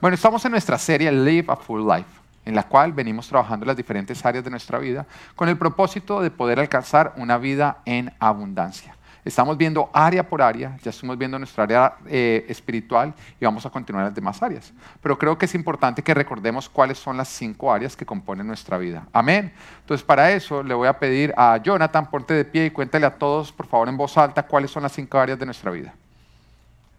[0.00, 2.08] Bueno, estamos en nuestra serie Live a Full Life,
[2.44, 6.30] en la cual venimos trabajando las diferentes áreas de nuestra vida con el propósito de
[6.30, 8.94] poder alcanzar una vida en abundancia.
[9.24, 13.70] Estamos viendo área por área, ya estamos viendo nuestra área eh, espiritual y vamos a
[13.70, 14.72] continuar las demás áreas.
[15.02, 18.78] Pero creo que es importante que recordemos cuáles son las cinco áreas que componen nuestra
[18.78, 19.04] vida.
[19.12, 19.52] Amén.
[19.80, 23.18] Entonces, para eso le voy a pedir a Jonathan, ponte de pie y cuéntale a
[23.18, 25.92] todos, por favor, en voz alta, cuáles son las cinco áreas de nuestra vida.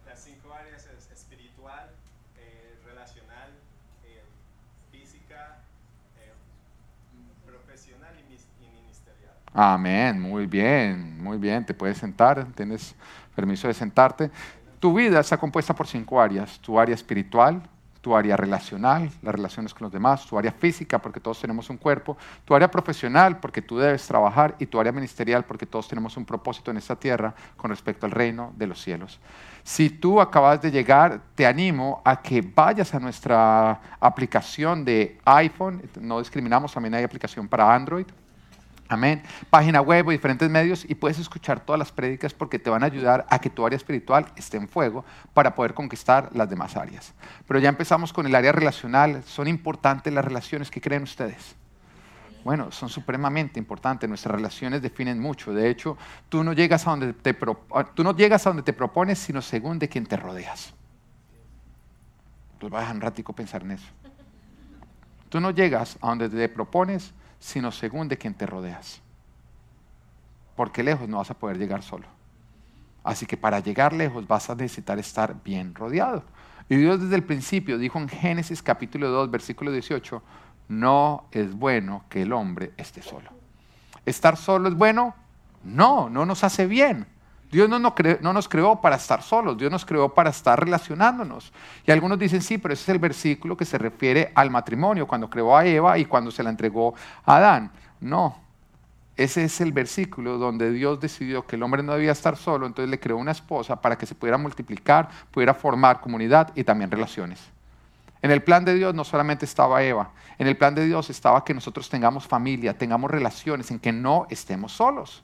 [0.06, 1.90] Las cinco áreas es espiritual,
[2.38, 3.50] eh, relacional,
[4.04, 4.22] eh,
[4.92, 5.56] física,
[6.20, 6.32] eh,
[7.44, 9.34] profesional y, mis- y ministerial.
[9.52, 12.94] Amén, muy bien, muy bien, te puedes sentar, tienes
[13.34, 14.30] permiso de sentarte.
[14.78, 17.60] Tu vida está compuesta por cinco áreas, tu área espiritual,
[18.00, 21.76] tu área relacional, las relaciones con los demás, tu área física, porque todos tenemos un
[21.76, 26.16] cuerpo, tu área profesional, porque tú debes trabajar, y tu área ministerial, porque todos tenemos
[26.16, 29.20] un propósito en esta tierra con respecto al reino de los cielos.
[29.62, 35.82] Si tú acabas de llegar, te animo a que vayas a nuestra aplicación de iPhone,
[36.00, 38.06] no discriminamos, también hay aplicación para Android,
[38.90, 39.22] Amén.
[39.50, 42.86] Página web o diferentes medios y puedes escuchar todas las prédicas porque te van a
[42.86, 47.14] ayudar a que tu área espiritual esté en fuego para poder conquistar las demás áreas.
[47.46, 49.22] Pero ya empezamos con el área relacional.
[49.22, 51.54] Son importantes las relaciones que creen ustedes.
[52.42, 54.08] Bueno, son supremamente importantes.
[54.08, 55.54] Nuestras relaciones definen mucho.
[55.54, 55.96] De hecho,
[56.28, 59.78] tú no llegas a donde te, tú no llegas a donde te propones, sino según
[59.78, 60.74] de quien te rodeas.
[62.54, 63.86] Entonces, vas a un ratico pensar en eso.
[65.28, 69.00] Tú no llegas a donde te propones, sino según de quien te rodeas.
[70.54, 72.06] Porque lejos no vas a poder llegar solo.
[73.02, 76.22] Así que para llegar lejos vas a necesitar estar bien rodeado.
[76.68, 80.22] Y Dios desde el principio dijo en Génesis capítulo 2, versículo 18,
[80.68, 83.30] no es bueno que el hombre esté solo.
[84.06, 85.14] ¿Estar solo es bueno?
[85.64, 87.06] No, no nos hace bien.
[87.50, 90.58] Dios no nos, cre- no nos creó para estar solos, Dios nos creó para estar
[90.58, 91.52] relacionándonos.
[91.86, 95.28] Y algunos dicen, sí, pero ese es el versículo que se refiere al matrimonio, cuando
[95.28, 97.72] creó a Eva y cuando se la entregó a Adán.
[98.00, 98.38] No,
[99.16, 102.88] ese es el versículo donde Dios decidió que el hombre no debía estar solo, entonces
[102.88, 107.40] le creó una esposa para que se pudiera multiplicar, pudiera formar comunidad y también relaciones.
[108.22, 111.44] En el plan de Dios no solamente estaba Eva, en el plan de Dios estaba
[111.44, 115.22] que nosotros tengamos familia, tengamos relaciones, en que no estemos solos.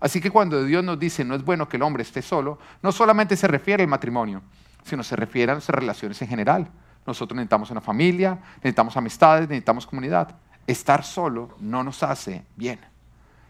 [0.00, 2.90] Así que cuando Dios nos dice no es bueno que el hombre esté solo, no
[2.90, 4.42] solamente se refiere al matrimonio,
[4.82, 6.68] sino se refiere a nuestras relaciones en general.
[7.06, 10.34] Nosotros necesitamos una familia, necesitamos amistades, necesitamos comunidad.
[10.66, 12.78] Estar solo no nos hace bien.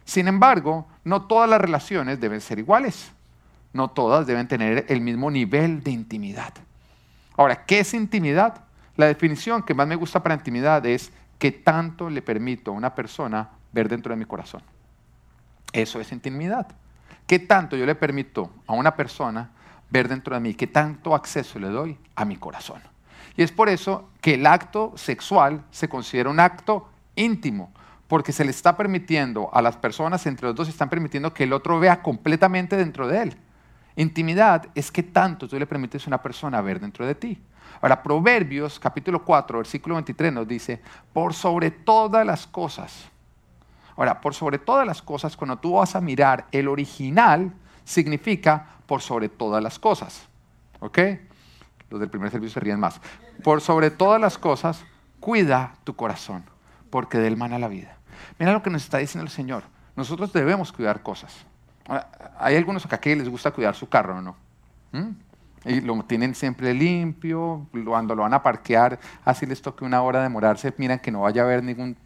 [0.04, 3.12] Sin embargo, no todas las relaciones deben ser iguales.
[3.72, 6.52] No todas deben tener el mismo nivel de intimidad.
[7.36, 8.64] Ahora, ¿qué es intimidad?
[8.96, 12.94] La definición que más me gusta para intimidad es que tanto le permito a una
[12.94, 14.62] persona ver dentro de mi corazón.
[15.72, 16.66] Eso es intimidad.
[17.26, 19.50] ¿Qué tanto yo le permito a una persona
[19.88, 20.54] ver dentro de mí?
[20.54, 22.82] ¿Qué tanto acceso le doy a mi corazón?
[23.36, 27.72] Y es por eso que el acto sexual se considera un acto íntimo,
[28.08, 31.52] porque se le está permitiendo a las personas, entre los dos, están permitiendo que el
[31.52, 33.36] otro vea completamente dentro de él.
[33.94, 37.40] Intimidad es que tanto tú le permites a una persona ver dentro de ti.
[37.80, 40.80] Ahora, Proverbios capítulo 4, versículo 23 nos dice,
[41.12, 43.09] por sobre todas las cosas.
[43.96, 47.52] Ahora, por sobre todas las cosas, cuando tú vas a mirar el original,
[47.84, 50.28] significa por sobre todas las cosas.
[50.80, 50.98] ¿Ok?
[51.90, 53.00] Los del primer servicio se ríen más.
[53.42, 54.84] Por sobre todas las cosas,
[55.18, 56.44] cuida tu corazón,
[56.90, 57.96] porque de él mana la vida.
[58.38, 59.64] Mira lo que nos está diciendo el Señor.
[59.96, 61.46] Nosotros debemos cuidar cosas.
[62.38, 64.36] Hay algunos acá que les gusta cuidar su carro, ¿o ¿no?
[64.92, 65.10] ¿Mm?
[65.64, 70.22] Y lo tienen siempre limpio, cuando lo van a parquear, así les toque una hora
[70.22, 71.96] demorarse, miran que no vaya a haber ningún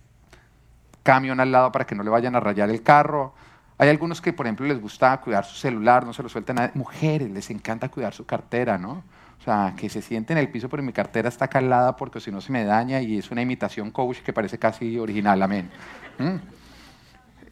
[1.04, 3.34] camión al lado para que no le vayan a rayar el carro.
[3.78, 6.70] Hay algunos que, por ejemplo, les gusta cuidar su celular, no se lo sueltan a
[6.74, 9.04] Mujeres, les encanta cuidar su cartera, ¿no?
[9.38, 12.32] O sea, que se siente en el piso, pero mi cartera está calada porque si
[12.32, 15.70] no se me daña y es una imitación coach que parece casi original, amén.
[16.18, 16.36] ¿Mm?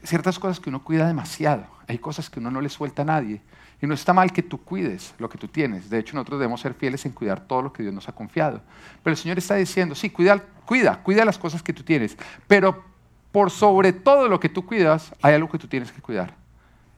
[0.05, 3.43] Ciertas cosas que uno cuida demasiado, hay cosas que uno no le suelta a nadie.
[3.83, 5.91] Y no está mal que tú cuides lo que tú tienes.
[5.91, 8.63] De hecho, nosotros debemos ser fieles en cuidar todo lo que Dios nos ha confiado.
[9.03, 12.17] Pero el Señor está diciendo, sí, cuida, cuida, cuida las cosas que tú tienes.
[12.47, 12.92] Pero
[13.33, 16.35] por sobre todo lo que tú cuidas, hay algo que tú tienes que cuidar.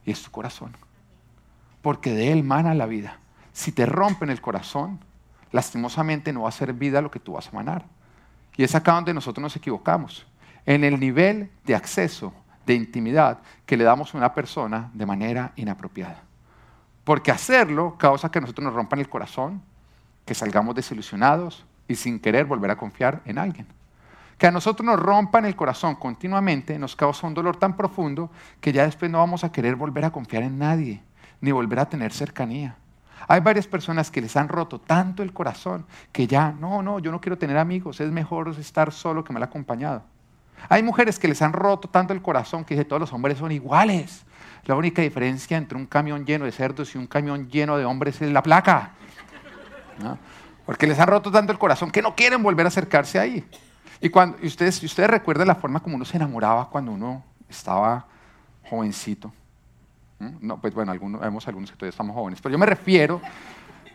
[0.05, 0.77] Y es tu corazón.
[1.81, 3.19] Porque de él mana la vida.
[3.53, 4.99] Si te rompen el corazón,
[5.53, 7.85] lastimosamente no va a ser vida lo que tú vas a manar.
[8.57, 10.27] Y es acá donde nosotros nos equivocamos.
[10.67, 12.33] En el nivel de acceso,
[12.67, 16.23] de intimidad que le damos a una persona de manera inapropiada.
[17.05, 19.63] Porque hacerlo causa que nosotros nos rompan el corazón,
[20.25, 23.67] que salgamos desilusionados y sin querer volver a confiar en alguien.
[24.45, 28.31] Que a nosotros nos rompan el corazón continuamente nos causa un dolor tan profundo
[28.61, 31.03] que ya después no vamos a querer volver a confiar en nadie,
[31.41, 32.77] ni volver a tener cercanía.
[33.27, 37.11] Hay varias personas que les han roto tanto el corazón que ya, no, no, yo
[37.11, 40.03] no quiero tener amigos, es mejor estar solo que mal acompañado.
[40.69, 44.27] Hay mujeres que les han roto tanto el corazón que todos los hombres son iguales.
[44.67, 48.21] La única diferencia entre un camión lleno de cerdos y un camión lleno de hombres
[48.21, 48.91] es la placa.
[50.67, 53.43] Porque les han roto tanto el corazón que no quieren volver a acercarse ahí.
[54.05, 58.05] Y, cuando, ustedes, ustedes recuerdan la forma como uno se enamoraba cuando uno estaba
[58.69, 59.33] jovencito.
[60.19, 63.23] No, pues bueno, algunos, vemos algunos que todavía estamos jóvenes, pero yo me refiero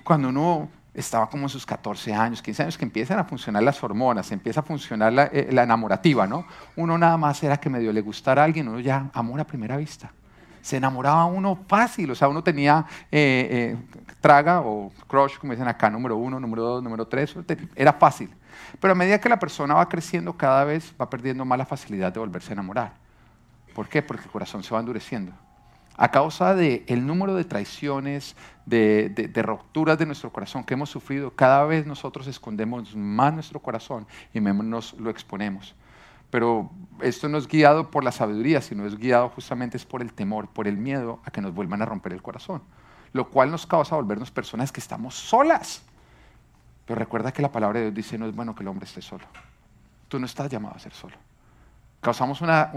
[0.04, 3.84] cuando uno estaba como en sus 14 años, 15 años, que empiezan a funcionar las
[3.84, 6.44] hormonas, empieza a funcionar la, eh, la enamorativa, ¿no?
[6.76, 9.78] Uno nada más era que medio le gustara a alguien, uno ya amor a primera
[9.78, 10.12] vista.
[10.64, 15.68] Se enamoraba uno fácil, o sea, uno tenía eh, eh, traga o crush, como dicen
[15.68, 17.36] acá, número uno, número dos, número tres,
[17.76, 18.32] era fácil.
[18.80, 22.14] Pero a medida que la persona va creciendo, cada vez va perdiendo más la facilidad
[22.14, 22.94] de volverse a enamorar.
[23.74, 24.02] ¿Por qué?
[24.02, 25.34] Porque el corazón se va endureciendo
[26.00, 30.90] a causa del el número de traiciones, de, de, rupturas de nuestro corazón que hemos
[30.90, 35.76] sufrido, cada vez nosotros escondemos más nuestro corazón y menos nos lo exponemos.
[36.30, 36.72] Pero
[37.02, 40.48] esto no es guiado por la sabiduría, sino es guiado justamente es por el temor,
[40.48, 42.62] por el miedo a que nos vuelvan a romper el corazón,
[43.12, 45.84] lo cual nos causa volvernos personas que estamos solas.
[46.90, 49.00] Pero recuerda que la palabra de Dios dice, no es bueno que el hombre esté
[49.00, 49.24] solo.
[50.08, 51.16] Tú no estás llamado a ser solo
[52.02, 52.72] causamos una,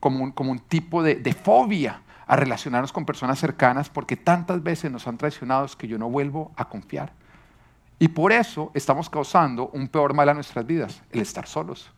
[0.00, 5.06] como, un, tipo de, de, fobia a relacionarnos con personas cercanas porque tantas veces nos
[5.06, 7.12] han traicionado que yo no vuelvo a confiar.
[8.00, 11.92] Y por eso estamos causando un peor mal a nuestras vidas, el estar solos.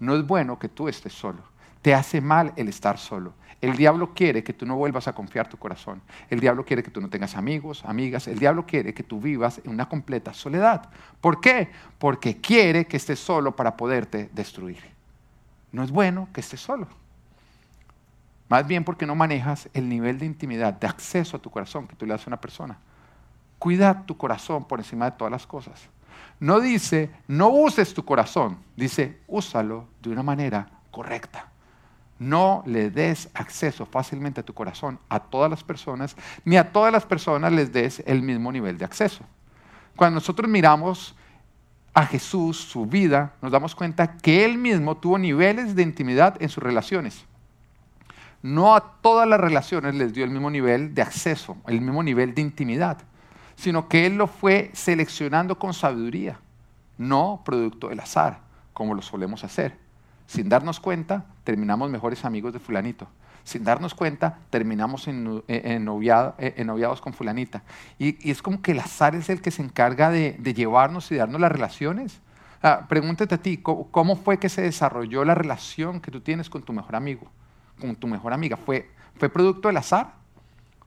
[0.00, 1.53] No es bueno que tú estés solo.
[1.84, 3.34] Te hace mal el estar solo.
[3.60, 6.00] El diablo quiere que tú no vuelvas a confiar tu corazón.
[6.30, 8.26] El diablo quiere que tú no tengas amigos, amigas.
[8.26, 10.88] El diablo quiere que tú vivas en una completa soledad.
[11.20, 11.68] ¿Por qué?
[11.98, 14.78] Porque quiere que estés solo para poderte destruir.
[15.72, 16.88] No es bueno que estés solo.
[18.48, 21.96] Más bien porque no manejas el nivel de intimidad, de acceso a tu corazón que
[21.96, 22.78] tú le das a una persona.
[23.58, 25.82] Cuida tu corazón por encima de todas las cosas.
[26.40, 28.56] No dice, no uses tu corazón.
[28.74, 31.50] Dice, úsalo de una manera correcta.
[32.18, 36.92] No le des acceso fácilmente a tu corazón a todas las personas, ni a todas
[36.92, 39.24] las personas les des el mismo nivel de acceso.
[39.96, 41.14] Cuando nosotros miramos
[41.92, 46.48] a Jesús, su vida, nos damos cuenta que él mismo tuvo niveles de intimidad en
[46.48, 47.24] sus relaciones.
[48.42, 52.34] No a todas las relaciones les dio el mismo nivel de acceso, el mismo nivel
[52.34, 52.98] de intimidad,
[53.56, 56.38] sino que él lo fue seleccionando con sabiduría,
[56.98, 58.40] no producto del azar,
[58.72, 59.78] como lo solemos hacer.
[60.26, 63.06] Sin darnos cuenta, terminamos mejores amigos de fulanito.
[63.44, 67.62] Sin darnos cuenta, terminamos en, noviados con fulanita.
[67.98, 71.40] Y, es como que el azar es el que se encarga de, llevarnos y darnos
[71.40, 72.20] las relaciones.
[72.62, 76.62] Ah, pregúntate a ti, ¿cómo, fue que se desarrolló la relación que tú tienes con
[76.62, 77.30] tu mejor amigo,
[77.78, 78.56] con tu mejor amiga?
[78.56, 80.14] ¿Fue, fue producto del azar?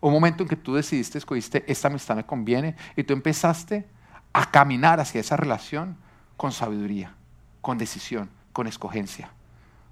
[0.02, 3.88] Un momento en que tú decidiste, escogiste, esta amistad me conviene, y tú empezaste
[4.34, 5.98] a caminar hacia esa relación
[6.36, 7.14] con sabiduría,
[7.62, 9.30] con decisión con escogencia.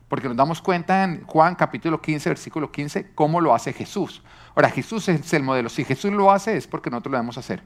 [0.08, 4.22] Porque nos damos cuenta en Juan capítulo 15, versículo 15, cómo lo hace Jesús.
[4.56, 5.70] Ahora, Jesús es el modelo.
[5.70, 7.64] Si Jesús lo hace es porque nosotros lo debemos hacer.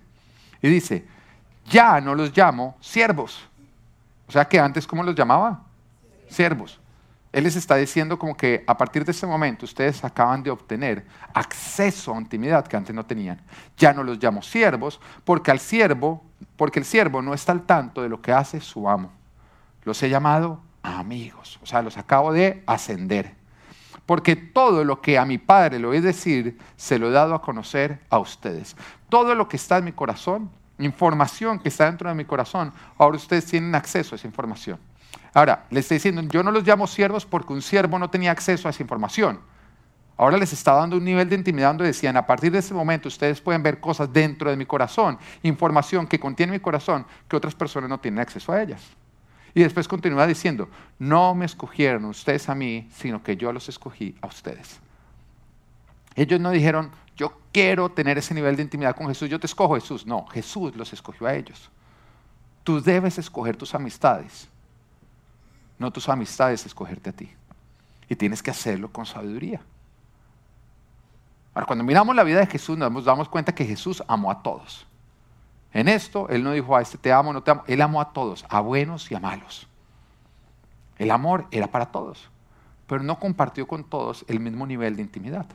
[0.62, 1.06] Y dice,
[1.70, 3.48] ya no los llamo siervos.
[4.28, 5.64] O sea que antes, ¿cómo los llamaba?
[6.30, 6.80] Siervos.
[7.32, 11.06] Él les está diciendo como que a partir de ese momento ustedes acaban de obtener
[11.34, 13.40] acceso a intimidad que antes no tenían.
[13.78, 16.24] Ya no los llamo siervos porque al siervo,
[16.58, 19.12] porque el siervo no está al tanto de lo que hace su amo.
[19.84, 21.60] Los he llamado amigos.
[21.62, 23.34] O sea, los acabo de ascender.
[24.06, 27.42] Porque todo lo que a mi Padre le oí decir, se lo he dado a
[27.42, 28.76] conocer a ustedes.
[29.08, 33.18] Todo lo que está en mi corazón, información que está dentro de mi corazón, ahora
[33.18, 34.80] ustedes tienen acceso a esa información.
[35.34, 38.68] Ahora, les estoy diciendo, yo no los llamo siervos porque un siervo no tenía acceso
[38.68, 39.40] a esa información.
[40.18, 43.08] Ahora les está dando un nivel de intimidad donde decían, a partir de ese momento
[43.08, 47.56] ustedes pueden ver cosas dentro de mi corazón, información que contiene mi corazón que otras
[47.56, 48.82] personas no tienen acceso a ellas.
[49.54, 54.16] Y después continúa diciendo, no me escogieron ustedes a mí, sino que yo los escogí
[54.22, 54.80] a ustedes.
[56.16, 59.76] Ellos no dijeron, yo quiero tener ese nivel de intimidad con Jesús, yo te escojo
[59.76, 60.06] Jesús.
[60.06, 61.70] No, Jesús los escogió a ellos.
[62.64, 64.48] Tú debes escoger tus amistades,
[65.78, 67.32] no tus amistades escogerte a ti.
[68.08, 69.62] Y tienes que hacerlo con sabiduría.
[71.54, 74.86] Ahora, cuando miramos la vida de Jesús, nos damos cuenta que Jesús amó a todos.
[75.74, 77.64] En esto, Él no dijo a este te amo, no te amo.
[77.68, 79.68] Él amó a todos, a buenos y a malos.
[80.98, 82.30] El amor era para todos,
[82.88, 85.46] pero no compartió con todos el mismo nivel de intimidad.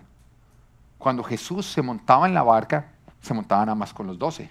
[0.99, 4.51] Cuando Jesús se montaba en la barca, se montaba nada más con los doce.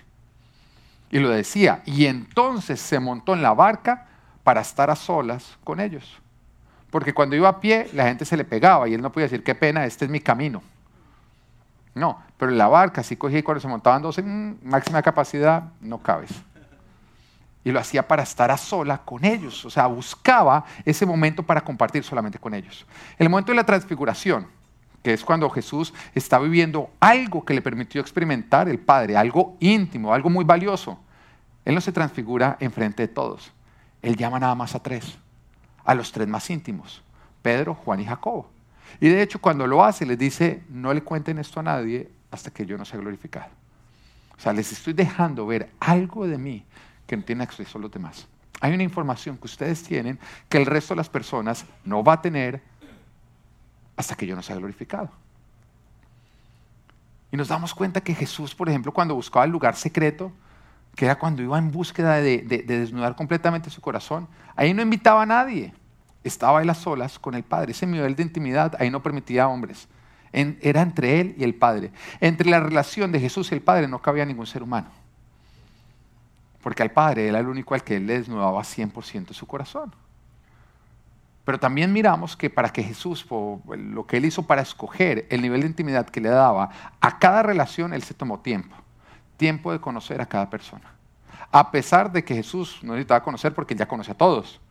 [1.10, 4.08] Y lo decía, y entonces se montó en la barca
[4.44, 6.20] para estar a solas con ellos.
[6.92, 9.44] Porque cuando iba a pie, la gente se le pegaba y él no podía decir,
[9.44, 10.62] qué pena, este es mi camino.
[11.96, 15.64] No, pero en la barca sí cogía y cuando se montaban 12, mm, máxima capacidad,
[15.80, 16.30] no cabes.
[17.64, 21.62] Y lo hacía para estar a sola con ellos, o sea, buscaba ese momento para
[21.62, 22.86] compartir solamente con ellos.
[23.18, 24.46] El momento de la transfiguración,
[25.02, 30.14] que es cuando Jesús está viviendo algo que le permitió experimentar el Padre, algo íntimo,
[30.14, 31.00] algo muy valioso.
[31.64, 33.54] Él no se transfigura enfrente de todos.
[34.02, 35.18] Él llama nada más a tres,
[35.86, 37.02] a los tres más íntimos,
[37.42, 38.50] Pedro, Juan y Jacobo.
[39.00, 42.52] Y de hecho cuando lo hace les dice, no le cuenten esto a nadie hasta
[42.52, 43.50] que yo no sea glorificado.
[44.38, 46.66] O sea, les estoy dejando ver algo de mí
[47.06, 48.28] que no tiene acceso a los demás.
[48.60, 52.22] Hay una información que ustedes tienen que el resto de las personas no va a
[52.22, 52.62] tener
[53.96, 55.10] hasta que yo no sea glorificado.
[57.32, 60.32] Y nos damos cuenta que Jesús, por ejemplo, cuando buscaba el lugar secreto,
[60.96, 65.26] que era cuando iba en búsqueda de, desnudar completamente su corazón, ahí no invitaba a
[65.26, 65.74] nadie.
[66.24, 67.72] Estaba él a solas con el Padre.
[67.72, 69.88] Ese nivel de intimidad ahí no permitía a hombres.
[70.34, 71.92] Era entre él y el Padre.
[72.20, 74.88] Entre la relación de Jesús y el Padre no cabía ningún ser humano.
[76.62, 79.94] Porque al Padre era el único al que él le desnudaba 100% su corazón.
[81.46, 85.62] Pero también miramos que para que Jesús, lo que él hizo para escoger el nivel
[85.62, 86.70] de intimidad que le daba
[87.02, 88.76] a cada relación, él se tomó tiempo.
[89.36, 90.94] Tiempo de conocer a cada persona.
[91.52, 94.62] A pesar de que Jesús no necesitaba conocer porque él ya conoce a todos.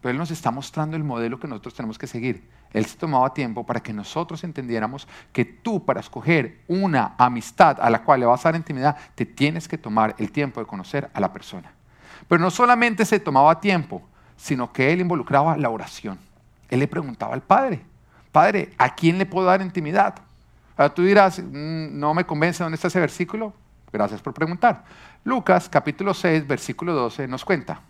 [0.00, 2.48] Pero él nos está mostrando el modelo que nosotros tenemos que seguir.
[2.76, 7.88] Él se tomaba tiempo para que nosotros entendiéramos que tú para escoger una amistad a
[7.88, 11.10] la cual le vas a dar intimidad, te tienes que tomar el tiempo de conocer
[11.14, 11.72] a la persona.
[12.28, 14.02] Pero no solamente se tomaba tiempo,
[14.36, 16.18] sino que él involucraba la oración.
[16.68, 17.82] Él le preguntaba al Padre,
[18.30, 20.14] Padre, ¿a quién le puedo dar intimidad?
[20.76, 23.54] Ahora tú dirás, mm, no me convence dónde está ese versículo.
[23.90, 24.84] Gracias por preguntar.
[25.24, 27.80] Lucas capítulo 6, versículo 12 nos cuenta,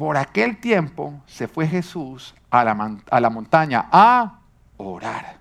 [0.00, 4.38] por aquel tiempo se fue Jesús a la, montaña a
[4.78, 5.36] orar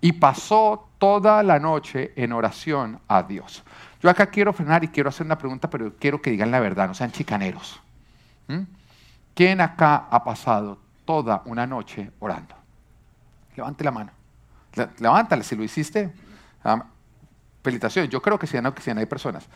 [0.00, 3.62] y pasó toda la noche en oración a Dios.
[4.00, 6.88] Yo acá quiero frenar y quiero hacer una pregunta, pero quiero que digan la verdad,
[6.88, 7.78] no sean chicaneros.
[9.34, 12.54] ¿Quién acá ha pasado toda una noche orando?
[13.54, 14.12] Levante la mano.
[14.98, 16.10] Levántale si lo hiciste.
[17.62, 18.10] felicitaciones.
[18.10, 19.46] Yo creo que no, que sí, hay personas.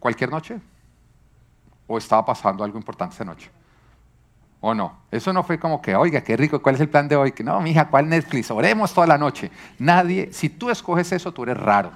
[0.00, 0.60] ¿Cualquier noche?
[1.86, 3.50] ¿O estaba pasando algo importante esa noche?
[4.60, 5.00] ¿O no?
[5.10, 7.32] Eso no fue como que, oiga, qué rico, ¿cuál es el plan de hoy?
[7.32, 8.50] Que no, mija, ¿cuál Netflix?
[8.50, 9.50] Oremos toda la noche.
[9.78, 11.90] Nadie, si tú escoges eso, tú eres raro.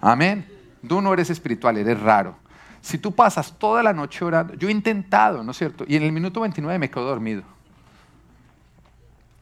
[0.00, 0.46] Amén.
[0.86, 2.36] Tú no eres espiritual, eres raro.
[2.80, 5.84] Si tú pasas toda la noche orando, yo he intentado, ¿no es cierto?
[5.88, 7.42] Y en el minuto 29 me quedo dormido.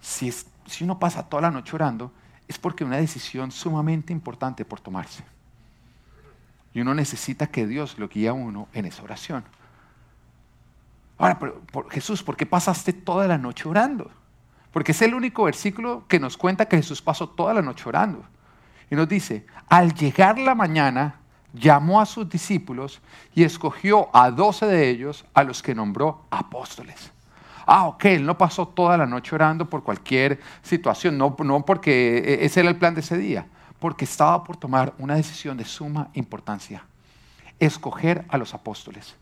[0.00, 0.32] Si,
[0.66, 2.12] si uno pasa toda la noche orando,
[2.48, 5.24] es porque una decisión sumamente importante por tomarse.
[6.74, 9.44] Y uno necesita que Dios lo guíe a uno en esa oración.
[11.18, 11.38] Ahora,
[11.90, 14.10] Jesús, ¿por qué pasaste toda la noche orando?
[14.72, 18.24] Porque es el único versículo que nos cuenta que Jesús pasó toda la noche orando.
[18.90, 21.16] Y nos dice, al llegar la mañana,
[21.52, 23.00] llamó a sus discípulos
[23.34, 27.12] y escogió a doce de ellos a los que nombró apóstoles.
[27.66, 32.18] Ah, ok, él no pasó toda la noche orando por cualquier situación, no, no porque
[32.18, 33.46] e, ese era el plan de ese día,
[33.82, 36.84] porque estaba por tomar una decisión de suma importancia,
[37.58, 39.16] escoger a los apóstoles.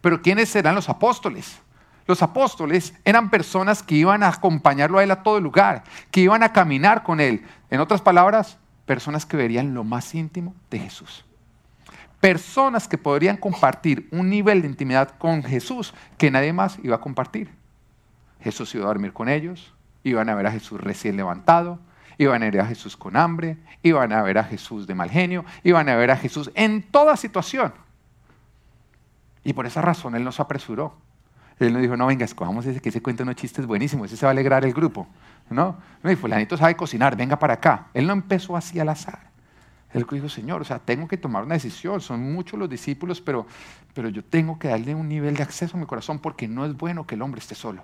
[0.00, 1.58] Pero ¿quiénes eran los apóstoles?
[2.06, 6.42] Los apóstoles eran personas que iban a acompañarlo a él a todo lugar, que iban
[6.42, 7.44] a caminar con él.
[7.68, 8.56] En otras palabras,
[8.86, 11.26] personas que verían lo más íntimo de Jesús
[12.18, 17.00] personas que podrían compartir un nivel de intimidad con Jesús que nadie más iba a
[17.00, 17.50] compartir.
[18.40, 21.78] Jesús iba a dormir con ellos, iban a ver a Jesús recién levantado,
[22.18, 25.44] iban a ver a Jesús con hambre, iban a ver a Jesús de mal genio,
[25.62, 27.72] iban a ver a Jesús en toda situación.
[29.44, 30.96] Y por esa razón Él nos apresuró.
[31.58, 34.26] Él nos dijo, no, venga, escojamos ese que se cuenta unos chistes buenísimos, ese se
[34.26, 35.06] va a alegrar el grupo.
[35.48, 35.78] ¿No?
[36.02, 37.86] No, y fulanito sabe cocinar, venga para acá.
[37.94, 39.30] Él no empezó así al azar.
[39.92, 42.00] Él dijo, Señor, o sea, tengo que tomar una decisión.
[42.00, 43.46] Son muchos los discípulos, pero,
[43.94, 46.76] pero yo tengo que darle un nivel de acceso a mi corazón porque no es
[46.76, 47.82] bueno que el hombre esté solo.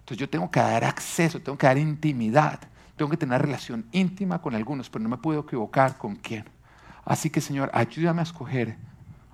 [0.00, 2.60] Entonces yo tengo que dar acceso, tengo que dar intimidad,
[2.96, 6.44] tengo que tener relación íntima con algunos, pero no me puedo equivocar con quién.
[7.04, 8.76] Así que, Señor, ayúdame a escoger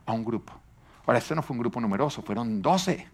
[0.05, 0.53] a un grupo.
[1.07, 3.09] Ahora, esto no fue un grupo numeroso, fueron doce.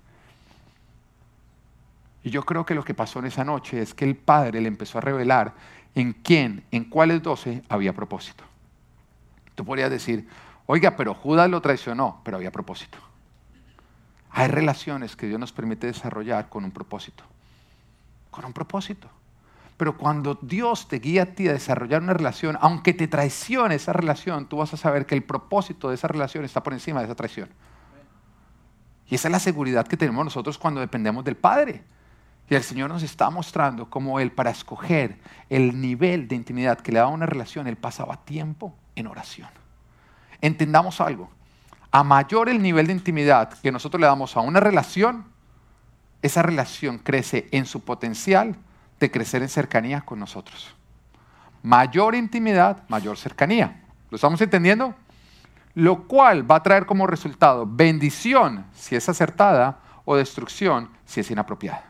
[2.25, 4.69] Y yo creo que lo que pasó en esa noche es que el Padre le
[4.69, 5.55] empezó a revelar
[5.95, 8.45] en quién, en cuáles doce había propósito.
[9.55, 10.29] Tú podrías decir,
[10.67, 12.99] oiga, pero Judas lo traicionó, pero había propósito.
[14.31, 17.25] Hay relaciones que Dios nos permite desarrollar con un propósito.
[18.31, 19.09] Con un propósito.
[19.79, 23.93] Pero cuando Dios te guía a ti a desarrollar una relación, aunque te traicione esa
[23.93, 27.07] relación, tú vas a saber que el propósito de esa relación está por encima de
[27.07, 27.49] esa traición.
[29.09, 31.85] Y esa es la seguridad que tenemos nosotros cuando dependemos del Padre.
[32.51, 36.91] Y el Señor nos está mostrando cómo Él, para escoger el nivel de intimidad que
[36.91, 39.49] le daba una relación, Él pasaba tiempo en oración.
[40.41, 41.31] Entendamos algo.
[41.93, 45.25] A mayor el nivel de intimidad que nosotros le damos a una relación,
[46.21, 48.57] esa relación crece en su potencial
[49.01, 50.75] de crecer en cercanía con nosotros.
[51.63, 53.83] Mayor intimidad, mayor cercanía.
[54.11, 54.95] ¿Lo estamos entendiendo?
[55.75, 61.31] Lo cual va a traer como resultado bendición si es acertada o destrucción si es
[61.31, 61.85] inapropiada.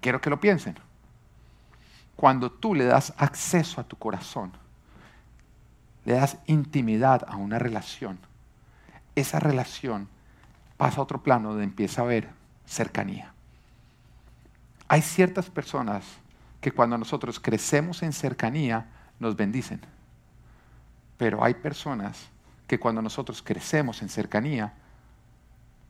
[0.00, 0.76] Quiero que lo piensen.
[2.16, 4.52] Cuando tú le das acceso a tu corazón,
[6.04, 8.18] le das intimidad a una relación,
[9.14, 10.08] esa relación
[10.76, 12.28] pasa a otro plano donde empieza a haber
[12.66, 13.32] cercanía.
[14.88, 16.04] Hay ciertas personas
[16.60, 18.86] que cuando nosotros crecemos en cercanía
[19.18, 19.80] nos bendicen,
[21.16, 22.28] pero hay personas
[22.66, 24.74] que cuando nosotros crecemos en cercanía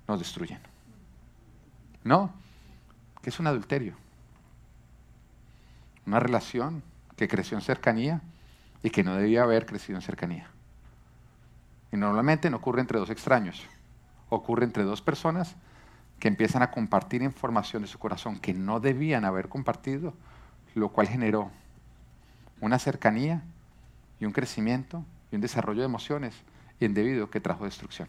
[0.07, 0.61] nos destruyen.
[2.03, 2.33] ¿No?
[3.23, 3.95] Que es un adulterio.
[6.07, 6.83] Una relación
[7.17, 8.21] que creció en cercanía
[8.83, 10.49] y que no debía haber crecido en cercanía.
[11.91, 13.63] Y normalmente no ocurre entre dos extraños,
[14.29, 15.57] ocurre entre dos personas
[16.19, 20.15] que empiezan a compartir información de su corazón que no debían haber compartido,
[20.75, 21.51] lo cual generó
[22.61, 23.43] una cercanía
[24.21, 26.35] y un crecimiento y un desarrollo de emociones
[26.81, 28.09] indebido que trajo destrucción.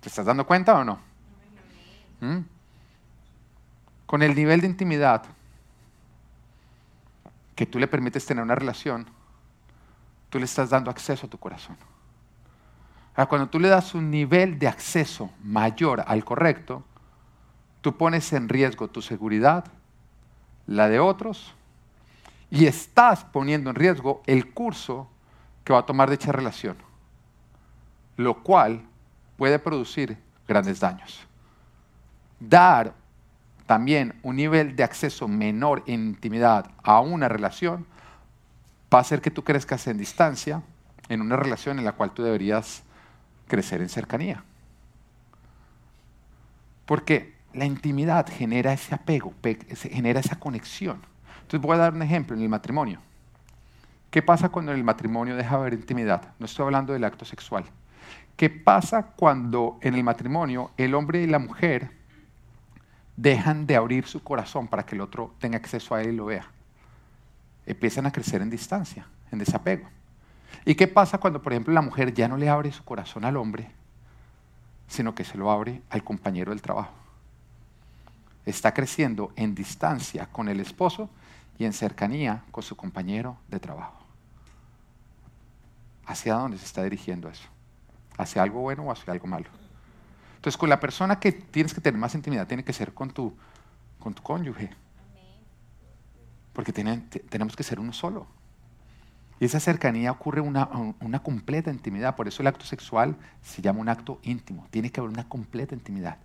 [0.00, 0.98] ¿Te estás dando cuenta o no?
[2.20, 2.40] ¿Mm?
[4.10, 5.22] con el nivel de intimidad
[7.54, 9.06] que tú le permites tener una relación,
[10.28, 11.76] tú le estás dando acceso a tu corazón.
[13.14, 16.84] Ahora, cuando tú le das un nivel de acceso mayor al correcto,
[17.80, 19.64] tú pones en riesgo tu seguridad,
[20.66, 21.54] la de otros,
[22.50, 25.08] y estás poniendo en riesgo el curso
[25.64, 26.76] que va a tomar dicha relación,
[28.16, 28.82] lo cual
[29.36, 31.26] puede producir grandes daños.
[32.38, 32.94] Dar
[33.66, 37.86] también un nivel de acceso menor en intimidad a una relación
[38.92, 40.62] va a hacer que tú crezcas en distancia
[41.08, 42.82] en una relación en la cual tú deberías
[43.50, 44.42] crecer en cercanía.
[46.86, 49.34] Porque la intimidad genera ese apego,
[49.74, 51.02] genera esa conexión.
[51.42, 53.00] Entonces voy a dar un ejemplo en el matrimonio.
[54.10, 56.32] ¿Qué pasa cuando en el matrimonio deja de haber intimidad?
[56.38, 57.64] No estoy hablando del acto sexual.
[58.36, 62.00] ¿Qué pasa cuando en el matrimonio el hombre y la mujer
[63.20, 66.24] dejan de abrir su corazón para que el otro tenga acceso a él y lo
[66.24, 66.46] vea.
[67.66, 69.86] Empiezan a crecer en distancia, en desapego.
[70.64, 73.36] ¿Y qué pasa cuando, por ejemplo, la mujer ya no le abre su corazón al
[73.36, 73.70] hombre,
[74.88, 76.92] sino que se lo abre al compañero del trabajo?
[78.44, 81.08] Está creciendo en distancia con el esposo
[81.58, 83.98] y en cercanía con su compañero de trabajo.
[86.06, 87.48] ¿Hacia dónde se está dirigiendo eso?
[88.16, 89.48] ¿Hacia algo bueno o hacia algo malo?
[90.36, 93.36] Entonces, con la persona que tienes que tener más intimidad tiene que ser con tu,
[93.98, 94.70] con tu cónyuge.
[96.54, 98.26] Porque tenemos que ser uno solo.
[99.40, 100.68] Y esa cercanía ocurre una,
[101.00, 102.14] una completa intimidad.
[102.14, 104.66] Por eso el acto sexual se llama un acto íntimo.
[104.70, 106.18] Tiene que haber una completa intimidad.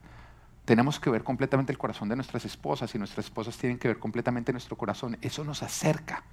[0.65, 3.99] Tenemos que ver completamente el corazón de nuestras esposas y nuestras esposas tienen que ver
[3.99, 5.17] completamente nuestro corazón.
[5.21, 6.23] Eso nos acerca.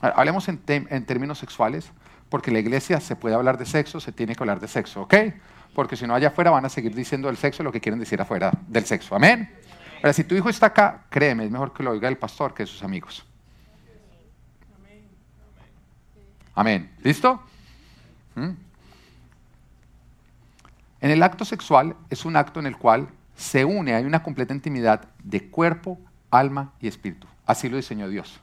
[0.00, 0.58] Hablemos en,
[1.04, 1.90] términos sexuales,
[2.30, 5.02] porque en la iglesia se puede hablar de sexo, se tiene que hablar de sexo,
[5.02, 5.14] ¿ok?
[5.74, 8.20] porque si no allá afuera van a seguir diciendo del sexo lo que quieren decir
[8.20, 9.14] afuera del sexo.
[9.14, 9.50] Amén.
[9.98, 12.66] Ahora, si tu hijo está acá, créeme, es mejor que lo oiga el pastor que
[12.66, 13.26] sus amigos.
[16.54, 16.92] Amén.
[17.02, 17.40] ¿Listo?
[18.34, 18.50] ¿Mm?
[21.00, 24.52] En el acto sexual es un acto en el cual se une, hay una completa
[24.52, 25.98] intimidad de cuerpo,
[26.30, 27.26] alma y espíritu.
[27.46, 28.38] Así lo diseñó Dios.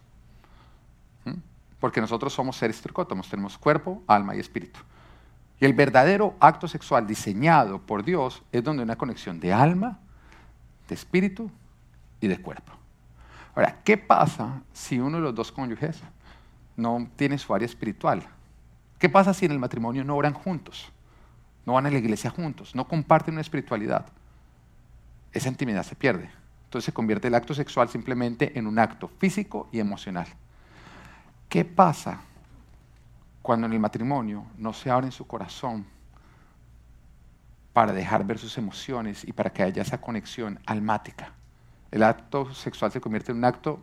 [1.26, 1.34] ¿Mm?
[1.80, 4.80] Porque nosotros somos seres tricótomos, tenemos cuerpo, alma y espíritu.
[5.60, 10.00] Y el verdadero acto sexual diseñado por Dios es donde hay una conexión de alma,
[10.88, 11.52] de espíritu
[12.22, 12.72] y de cuerpo.
[13.56, 16.02] Ahora, ¿qué pasa si uno de los dos cónyuges
[16.78, 18.24] no tiene su área espiritual?
[18.98, 20.90] ¿Qué pasa si en el matrimonio no oran juntos?
[21.66, 24.06] No van a la iglesia juntos, no comparten una espiritualidad.
[25.34, 26.30] Esa intimidad se pierde.
[26.63, 30.28] Entonces se convierte el acto sexual simplemente en un acto físico y emocional.
[31.50, 32.22] ¿Qué pasa
[33.42, 35.86] cuando en el matrimonio no se abren su corazón
[37.78, 41.32] para dejar ver sus emociones y para que haya esa conexión almática.
[41.92, 43.80] El acto sexual se convierte en un acto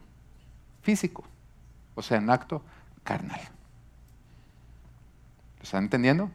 [0.83, 1.25] físico,
[1.95, 2.61] o sea, en un acto
[3.05, 3.41] carnal.
[5.59, 6.31] ¿Lo están entendiendo?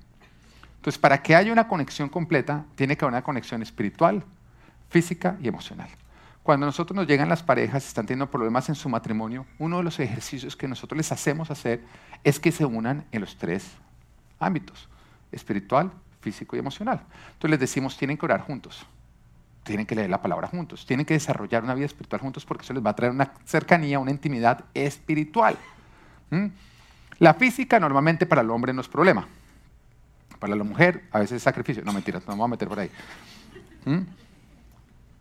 [0.78, 4.24] Entonces, para que haya una conexión completa, tiene que haber una conexión espiritual,
[4.90, 5.90] física y emocional.
[6.42, 10.00] Cuando nosotros nos llegan las parejas, están teniendo problemas en su matrimonio, uno de los
[10.00, 11.84] ejercicios que nosotros les hacemos hacer
[12.24, 13.70] es que se unan en los tres
[14.40, 14.88] ámbitos,
[15.32, 17.02] espiritual, físico y emocional.
[17.34, 18.86] Entonces les decimos, tienen que orar juntos,
[19.64, 22.74] tienen que leer la palabra juntos, tienen que desarrollar una vida espiritual juntos porque eso
[22.74, 25.58] les va a traer una cercanía, una intimidad espiritual.
[26.30, 26.48] ¿Mm?
[27.20, 29.28] La física normalmente para el hombre no es problema.
[30.40, 31.84] Para la mujer a veces es sacrificio.
[31.84, 32.90] No, mentiras, no me voy a meter por ahí.
[33.86, 34.00] ¿Mm?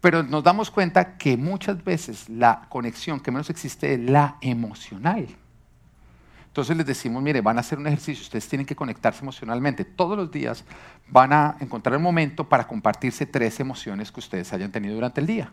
[0.01, 5.27] Pero nos damos cuenta que muchas veces la conexión que menos existe es la emocional.
[6.47, 9.85] Entonces les decimos, mire, van a hacer un ejercicio, ustedes tienen que conectarse emocionalmente.
[9.85, 10.65] Todos los días
[11.09, 15.27] van a encontrar un momento para compartirse tres emociones que ustedes hayan tenido durante el
[15.27, 15.53] día.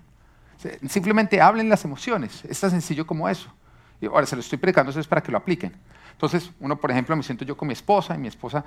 [0.88, 3.52] Simplemente hablen las emociones, es tan sencillo como eso.
[4.02, 5.74] Y ahora se lo estoy predicando, eso es para que lo apliquen.
[6.16, 8.64] Entonces, uno, por ejemplo, me siento yo con mi esposa y mi esposa,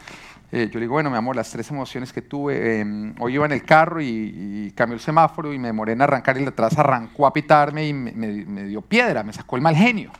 [0.53, 3.47] eh, yo le digo, bueno, mi amor, las tres emociones que tuve, em, hoy iba
[3.47, 6.77] en el carro y, cambió el semáforo y me demoré en arrancar y de atrás
[6.77, 10.13] arrancó a pitarme y me, dio piedra, me sacó el mal genio.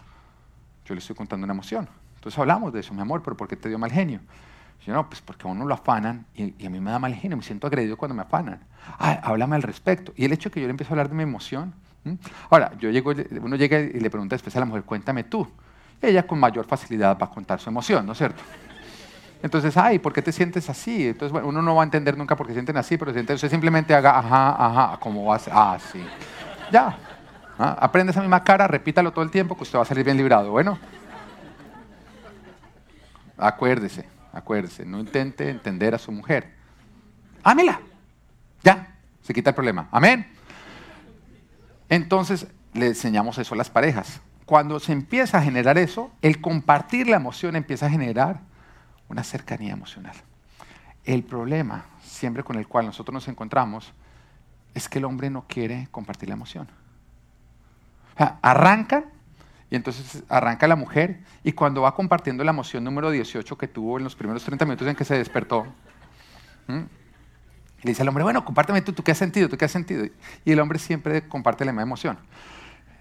[0.87, 1.87] Yo le estoy contando una emoción.
[2.15, 4.21] Entonces hablamos de eso, mi amor, pero ¿por qué te dio mal genio?
[4.87, 7.37] Yo, no, pues porque a uno lo afanan y, a mí me da mal genio,
[7.37, 8.61] me siento agredido cuando me afanan.
[8.99, 10.15] Ah, háblame al respecto.
[10.17, 11.75] Y el hecho de que yo le empiezo a hablar de mi emoción.
[12.51, 15.47] Ahora, yo llego, uno llega y le pregunta después a la mujer, cuéntame tú
[16.01, 18.43] ella con mayor facilidad va a contar su emoción, ¿no es cierto?
[19.43, 21.09] Entonces, ay, ¿por qué te sientes así?
[21.09, 23.95] Entonces, bueno, uno no va a entender nunca por qué sienten así, pero usted simplemente
[23.95, 26.05] haga, ajá, ajá, como va a ser, ah, sí.
[26.73, 26.97] Ya.
[27.59, 27.77] ¿Ah?
[27.81, 30.51] Aprende esa misma cara, repítalo todo el tiempo, que usted va a salir bien librado.
[30.51, 30.79] Bueno,
[33.37, 36.53] acuérdese, acuérdese, no intente entender a su mujer.
[37.45, 37.81] Ámela.
[38.63, 39.89] Ya, se quita el problema.
[39.93, 40.38] Amén.
[41.89, 47.07] Entonces, le enseñamos eso a las parejas cuando se empieza a generar eso, el compartir
[47.07, 48.41] la emoción empieza a generar
[49.11, 50.17] una cercanía emocional.
[51.05, 53.93] El problema, siempre con el cual nosotros nos encontramos,
[54.73, 56.67] es que el hombre no quiere compartir la emoción.
[58.17, 59.05] arranca,
[59.69, 63.99] y entonces arranca la mujer, y cuando va compartiendo la emoción número 18 que tuvo
[63.99, 65.67] en los primeros 30 minutos en que se despertó,
[67.83, 70.05] le dice al hombre, bueno, compárteme tú, tú qué has sentido, tú qué has sentido.
[70.45, 72.19] Y el hombre siempre comparte la misma emoción.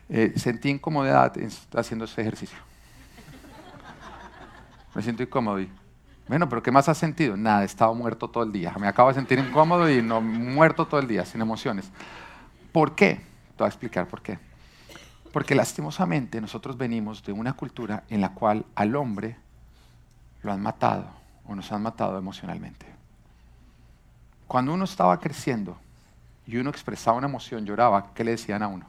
[0.10, 1.34] Eh, sentí incomodidad
[1.76, 2.58] haciendo ese ejercicio.
[4.96, 5.60] Me siento incómodo.
[5.60, 5.70] Y,
[6.28, 7.36] bueno, pero ¿qué más has sentido?
[7.36, 8.74] Nada, he estado muerto todo el día.
[8.80, 11.90] Me acabo de sentir incómodo y no muerto todo el día, sin emociones.
[12.72, 13.16] ¿Por qué?
[13.16, 14.38] Te voy a explicar por qué.
[15.34, 19.38] Porque lastimosamente nosotros venimos de una cultura en la cual al hombre
[20.44, 21.08] lo han matado
[21.46, 22.97] o nos han matado emocionalmente.
[24.48, 25.78] Cuando uno estaba creciendo
[26.46, 28.86] y uno expresaba una emoción, lloraba, ¿qué le decían a uno?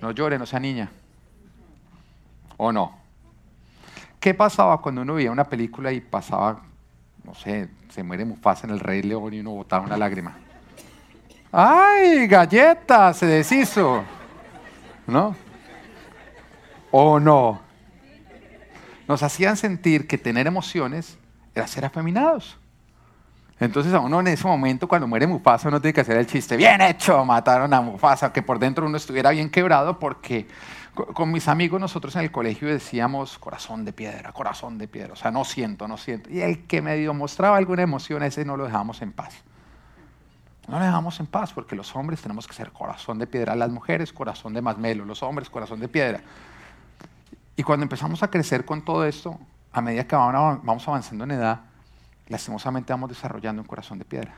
[0.00, 0.90] No llore, no sea niña.
[2.56, 2.96] ¿O no?
[4.18, 6.62] ¿Qué pasaba cuando uno veía una película y pasaba,
[7.22, 10.36] no sé, se muere Mufasa en el Rey León y uno botaba una lágrima?
[11.52, 13.12] ¡Ay, galleta!
[13.12, 14.02] Se deshizo.
[15.06, 15.36] ¿No?
[16.90, 17.60] ¿O no?
[19.06, 21.18] Nos hacían sentir que tener emociones
[21.54, 22.58] era ser afeminados.
[23.58, 26.56] Entonces a uno en ese momento, cuando muere Mufasa, uno tiene que hacer el chiste,
[26.56, 30.46] bien hecho, mataron a Mufasa, que por dentro uno estuviera bien quebrado, porque
[30.94, 35.16] con mis amigos nosotros en el colegio decíamos corazón de piedra, corazón de piedra, o
[35.16, 36.30] sea, no siento, no siento.
[36.30, 39.34] Y el que medio mostraba alguna emoción, ese no lo dejamos en paz.
[40.68, 43.70] No lo dejamos en paz porque los hombres tenemos que ser corazón de piedra, las
[43.70, 46.20] mujeres corazón de masmelo, los hombres corazón de piedra.
[47.56, 49.38] Y cuando empezamos a crecer con todo esto,
[49.72, 51.60] a medida que vamos avanzando en edad,
[52.28, 54.34] lastimosamente vamos desarrollando un corazón de piedra,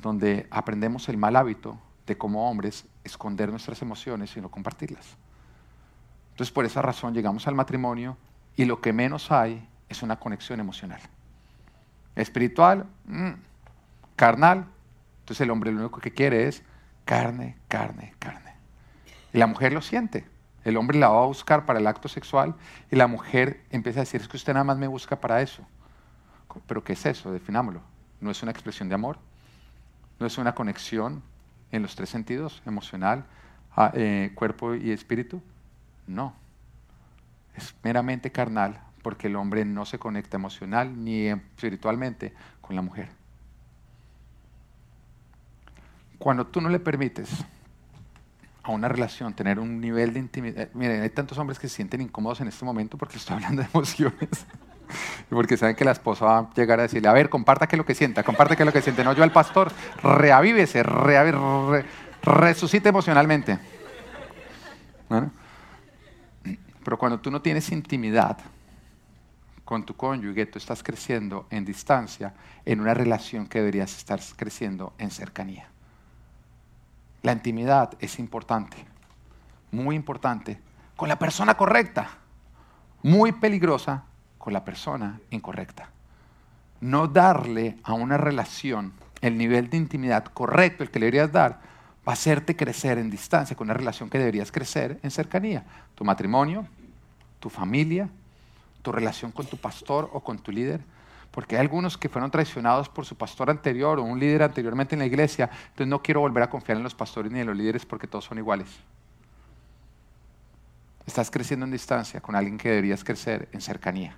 [0.00, 5.16] donde aprendemos el mal hábito de como hombres esconder nuestras emociones y no compartirlas.
[6.30, 8.16] Entonces por esa razón llegamos al matrimonio
[8.56, 11.00] y lo que menos hay es una conexión emocional.
[12.16, 13.32] Espiritual, mm,
[14.16, 14.66] carnal,
[15.20, 16.62] entonces el hombre lo único que quiere es
[17.04, 18.54] carne, carne, carne.
[19.32, 20.26] Y la mujer lo siente.
[20.64, 22.54] El hombre la va a buscar para el acto sexual
[22.90, 25.66] y la mujer empieza a decir, es que usted nada más me busca para eso.
[26.66, 27.32] Pero ¿qué es eso?
[27.32, 27.80] Definámoslo.
[28.20, 29.18] ¿No es una expresión de amor?
[30.18, 31.22] ¿No es una conexión
[31.70, 33.24] en los tres sentidos, emocional,
[33.76, 35.42] ah, eh, cuerpo y espíritu?
[36.06, 36.34] No.
[37.54, 43.08] Es meramente carnal porque el hombre no se conecta emocional ni espiritualmente con la mujer.
[46.18, 47.30] Cuando tú no le permites
[48.62, 51.76] a una relación tener un nivel de intimidad, eh, miren, hay tantos hombres que se
[51.76, 54.46] sienten incómodos en este momento porque estoy hablando de emociones.
[55.30, 57.78] Porque saben que la esposa va a llegar a decirle, a ver, comparta qué es
[57.78, 59.04] lo que sienta, comparte qué es lo que siente.
[59.04, 59.72] No, yo al pastor,
[60.02, 60.82] reavívese,
[62.22, 63.58] resucite emocionalmente.
[66.84, 68.38] Pero cuando tú no tienes intimidad
[69.64, 72.32] con tu cónyuge, tú estás creciendo en distancia
[72.64, 75.68] en una relación que deberías estar creciendo en cercanía.
[77.22, 78.78] La intimidad es importante,
[79.70, 80.58] muy importante,
[80.96, 82.08] con la persona correcta,
[83.02, 84.04] muy peligrosa
[84.50, 85.90] la persona incorrecta.
[86.80, 91.60] no darle a una relación el nivel de intimidad correcto, el que le deberías dar,
[92.06, 95.64] va a hacerte crecer en distancia con una relación que deberías crecer en cercanía.
[95.94, 96.66] Tu matrimonio,
[97.40, 98.08] tu familia,
[98.82, 100.80] tu relación con tu pastor o con tu líder.
[101.30, 105.00] Porque hay algunos que fueron traicionados por su pastor anterior o un líder anteriormente en
[105.00, 105.50] la iglesia.
[105.70, 108.24] Entonces no quiero volver a confiar en los pastores ni en los líderes porque todos
[108.24, 108.68] son iguales.
[111.06, 114.16] Estás creciendo en distancia con alguien que deberías crecer en cercanía.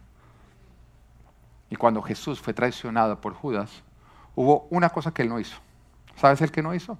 [1.71, 3.83] Y cuando Jesús fue traicionado por Judas,
[4.35, 5.57] hubo una cosa que él no hizo.
[6.17, 6.99] ¿Sabes el que no hizo?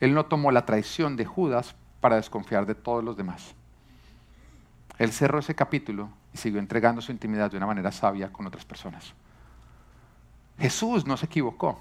[0.00, 3.54] Él no tomó la traición de Judas para desconfiar de todos los demás.
[4.98, 8.64] Él cerró ese capítulo y siguió entregando su intimidad de una manera sabia con otras
[8.64, 9.12] personas.
[10.58, 11.78] Jesús no se equivocó.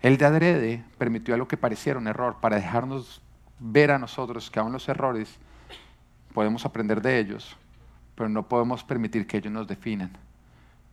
[0.00, 3.22] Él de adrede permitió a lo que pareciera un error para dejarnos
[3.58, 5.38] ver a nosotros que aún los errores
[6.34, 7.56] podemos aprender de ellos
[8.16, 10.10] pero no podemos permitir que ellos nos definan,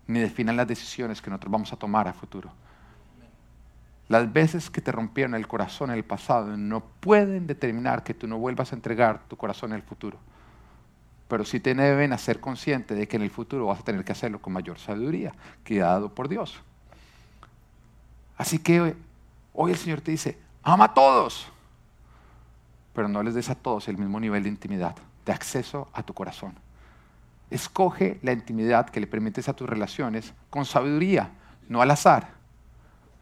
[0.05, 2.51] ni definan las decisiones que nosotros vamos a tomar a futuro.
[4.09, 8.27] Las veces que te rompieron el corazón en el pasado no pueden determinar que tú
[8.27, 10.19] no vuelvas a entregar tu corazón en el futuro.
[11.29, 14.11] Pero sí te deben hacer consciente de que en el futuro vas a tener que
[14.11, 15.33] hacerlo con mayor sabiduría,
[15.63, 16.61] que dado por Dios.
[18.37, 18.95] Así que
[19.53, 21.47] hoy el Señor te dice, ama a todos,
[22.93, 26.13] pero no les des a todos el mismo nivel de intimidad, de acceso a tu
[26.13, 26.53] corazón.
[27.53, 31.29] Escoge la intimidad que le permites a tus relaciones con sabiduría,
[31.69, 32.31] no al azar.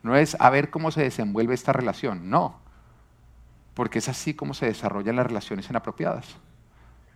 [0.03, 2.57] No es a ver cómo se desenvuelve esta relación, no.
[3.73, 6.25] Porque es así como se desarrollan las relaciones inapropiadas.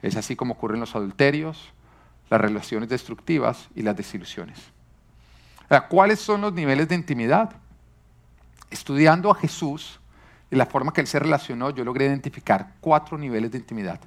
[0.02, 1.72] Es así como ocurren los adulterios,
[2.30, 4.60] las relaciones destructivas y las desilusiones.
[5.90, 7.52] ¿Cuáles son los niveles de intimidad?
[8.70, 10.02] Estudiando a Jesús
[10.52, 14.02] y la forma que él se relacionó, yo logré identificar cuatro niveles de intimidad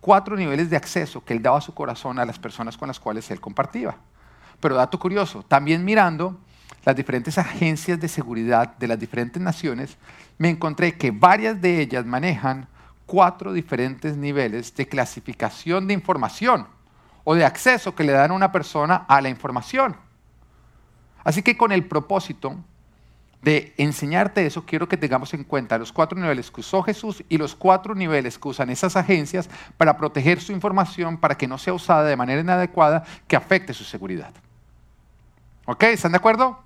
[0.00, 2.98] cuatro niveles de acceso que él daba a su corazón a las personas con las
[3.00, 3.96] cuales él compartía.
[4.60, 6.38] Pero dato curioso, también mirando
[6.84, 9.96] las diferentes agencias de seguridad de las diferentes naciones,
[10.38, 12.66] me encontré que varias de ellas manejan
[13.06, 16.66] cuatro diferentes niveles de clasificación de información
[17.24, 19.96] o de acceso que le dan a una persona a la información.
[21.22, 22.56] Así que con el propósito
[23.42, 27.38] de enseñarte eso, quiero que tengamos en cuenta los cuatro niveles que usó Jesús y
[27.38, 29.48] los cuatro niveles que usan esas agencias
[29.78, 33.84] para proteger su información, para que no sea usada de manera inadecuada, que afecte su
[33.84, 34.32] seguridad.
[35.64, 35.84] ¿Ok?
[35.84, 36.58] ¿Están de acuerdo?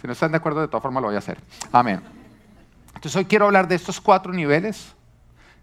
[0.00, 1.38] Si no están de acuerdo, de todas formas lo voy a hacer.
[1.70, 2.02] Amén.
[2.88, 4.94] Entonces hoy quiero hablar de estos cuatro niveles.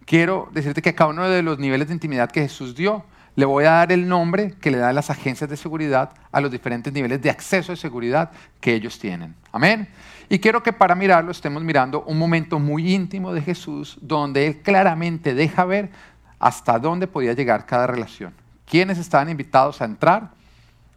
[0.05, 3.03] Quiero decirte que cada uno de los niveles de intimidad que Jesús dio,
[3.39, 6.51] le voy a dar el nombre que le dan las agencias de seguridad a los
[6.51, 9.33] diferentes niveles de acceso de seguridad que ellos tienen.
[9.53, 9.87] Amén.
[10.27, 14.57] Y quiero que para mirarlo estemos mirando un momento muy íntimo de Jesús donde Él
[14.57, 15.89] claramente deja ver
[16.37, 18.33] hasta dónde podía llegar cada relación.
[18.65, 20.31] Quiénes estaban invitados a entrar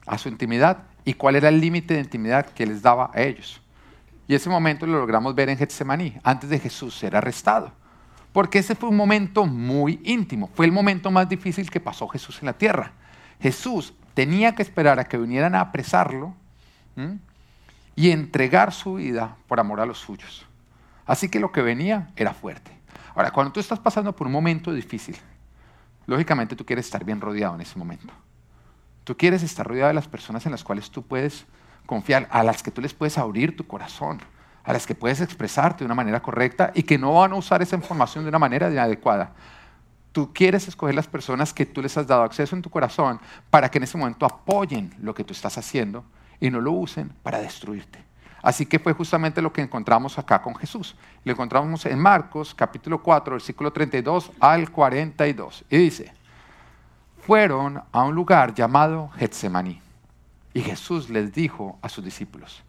[0.04, 3.62] a su intimidad y cuál era el límite de intimidad que les daba a ellos.
[4.26, 7.81] Y ese momento lo logramos ver en Getsemaní, antes de Jesús ser arrestado
[8.32, 12.38] porque ese fue un momento muy íntimo, fue el momento más difícil que pasó Jesús
[12.40, 12.92] en la tierra.
[13.40, 16.34] Jesús tenía que esperar a que vinieran a apresarlo
[17.94, 20.46] y entregar su vida por amor a los suyos.
[21.06, 22.70] Así que lo que venía era fuerte.
[23.14, 25.16] Ahora, cuando tú estás pasando por un momento difícil,
[26.06, 28.12] lógicamente tú quieres estar bien rodeado en ese momento.
[29.04, 31.44] Tú quieres estar rodeado de las personas en las cuales tú puedes
[31.86, 34.20] confiar, a las que tú les puedes abrir tu corazón,
[34.64, 37.62] a las que puedes expresarte de una manera correcta y que no van a usar
[37.62, 39.32] esa información de una manera inadecuada.
[40.12, 43.20] Tú quieres escoger las personas que tú les has dado acceso en tu corazón
[43.50, 46.04] para que en ese momento apoyen lo que tú estás haciendo
[46.38, 48.04] y no lo usen para destruirte.
[48.42, 50.96] Así que fue justamente lo que encontramos acá con Jesús.
[51.24, 55.64] Lo encontramos en Marcos capítulo 4, versículo 32 al 42.
[55.70, 56.12] Y dice,
[57.24, 59.80] fueron a un lugar llamado Getsemaní.
[60.52, 62.64] Y Jesús les dijo a sus discípulos,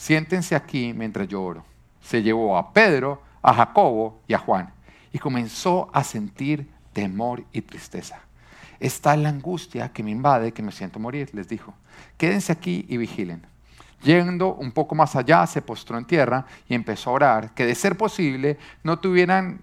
[0.00, 1.62] siéntense aquí mientras yo oro.
[2.00, 4.72] Se llevó a Pedro, a Jacobo y a Juan
[5.12, 8.18] y comenzó a sentir temor y tristeza.
[8.78, 11.74] Está la angustia que me invade, que me siento morir, les dijo.
[12.16, 13.46] Quédense aquí y vigilen.
[14.02, 17.74] Yendo un poco más allá, se postró en tierra y empezó a orar que de
[17.74, 19.60] ser posible no tuvieran,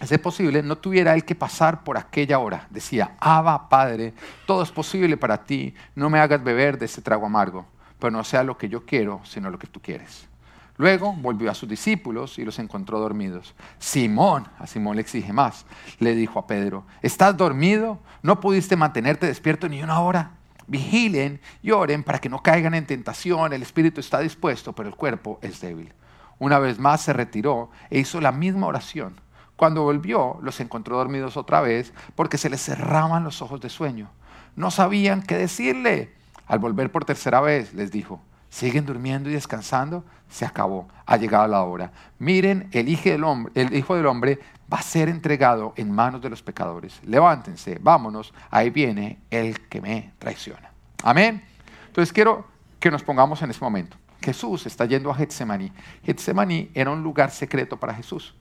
[0.00, 2.66] ser posible, no tuviera él que pasar por aquella hora.
[2.70, 4.14] Decía, Abba, Padre,
[4.46, 7.66] todo es posible para ti, no me hagas beber de ese trago amargo
[7.98, 10.28] pero no sea lo que yo quiero, sino lo que tú quieres.
[10.76, 13.54] Luego volvió a sus discípulos y los encontró dormidos.
[13.78, 15.66] Simón, a Simón le exige más,
[16.00, 18.00] le dijo a Pedro, ¿estás dormido?
[18.22, 20.32] ¿No pudiste mantenerte despierto ni una hora?
[20.66, 23.52] Vigilen y oren para que no caigan en tentación.
[23.52, 25.92] El espíritu está dispuesto, pero el cuerpo es débil.
[26.40, 29.20] Una vez más se retiró e hizo la misma oración.
[29.56, 34.10] Cuando volvió, los encontró dormidos otra vez porque se les cerraban los ojos de sueño.
[34.56, 36.12] No sabían qué decirle.
[36.46, 41.48] Al volver por tercera vez, les dijo, siguen durmiendo y descansando, se acabó, ha llegado
[41.48, 41.90] la hora.
[42.18, 44.38] Miren, el hijo, del hombre,
[44.72, 47.00] va a ser entregado en manos de los pecadores.
[47.04, 50.70] Levántense, vámonos, ahí viene el que me traiciona.
[51.02, 51.42] Amén.
[51.86, 52.46] Entonces quiero
[52.78, 53.96] que nos pongamos en ese momento.
[54.20, 55.72] Jesús está yendo a Getsemaní.
[56.04, 58.34] Getsemaní era un lugar secreto para Jesús.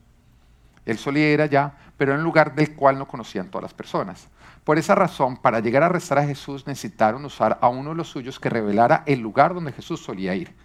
[0.85, 4.27] Él solía ir allá, pero era un lugar del cual no conocían todas las personas.
[4.63, 8.07] Por esa razón, para llegar a arrestar a Jesús necesitaron usar a uno de los
[8.07, 10.55] suyos que revelara el lugar donde Jesús solía ir.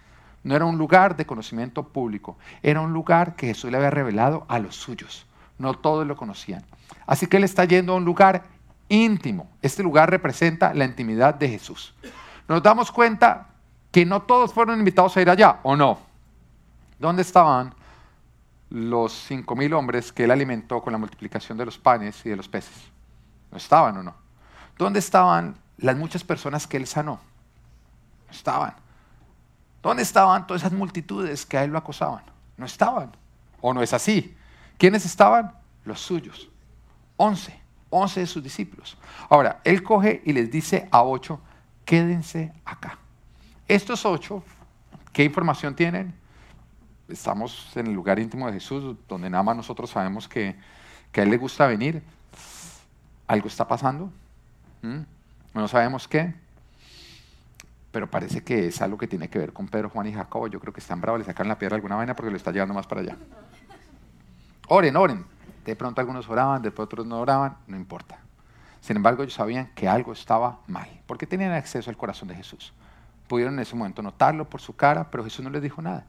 [0.43, 4.45] No era un lugar de conocimiento público, era un lugar que Jesús le había revelado
[4.47, 5.25] a los suyos.
[5.57, 6.63] No todos lo conocían.
[7.05, 8.43] Así que él está yendo a un lugar
[8.87, 9.49] íntimo.
[9.61, 11.93] Este lugar representa la intimidad de Jesús.
[12.47, 13.49] Nos damos cuenta
[13.91, 15.99] que no todos fueron invitados a ir allá, ¿o no?
[16.99, 17.75] ¿Dónde estaban
[18.69, 22.37] los cinco mil hombres que él alimentó con la multiplicación de los panes y de
[22.37, 22.89] los peces?
[23.51, 24.15] ¿No estaban o no?
[24.77, 27.19] ¿Dónde estaban las muchas personas que él sanó?
[28.27, 28.73] No estaban.
[29.81, 32.23] ¿Dónde estaban todas esas multitudes que a él lo acosaban?
[32.57, 33.11] No estaban.
[33.61, 34.35] ¿O no es así?
[34.77, 35.53] ¿Quiénes estaban?
[35.85, 36.49] Los suyos.
[37.17, 37.59] Once.
[37.89, 38.97] Once de sus discípulos.
[39.29, 41.41] Ahora, él coge y les dice a ocho,
[41.85, 42.97] quédense acá.
[43.67, 44.43] Estos ocho,
[45.11, 46.13] ¿qué información tienen?
[47.07, 50.55] Estamos en el lugar íntimo de Jesús, donde nada más nosotros sabemos que,
[51.13, 52.03] a Él le gusta venir.
[53.29, 54.11] ¿Algo está pasando?
[55.53, 56.33] No sabemos qué,
[57.91, 60.47] pero parece que es algo que tiene que ver con Pedro, Juan y Jacobo.
[60.47, 62.73] Yo creo que están bravos, le sacan la piedra alguna vaina porque lo está llevando
[62.73, 63.17] más para allá.
[64.67, 65.25] Oren, oren.
[65.63, 68.17] De pronto algunos oraban, de pronto otros no oraban, no importa.
[68.81, 72.73] Sin embargo, ellos sabían que algo estaba mal, porque tenían acceso al corazón de Jesús.
[73.27, 76.03] Pudieron en ese momento notarlo por su cara, pero Jesús no les dijo nada.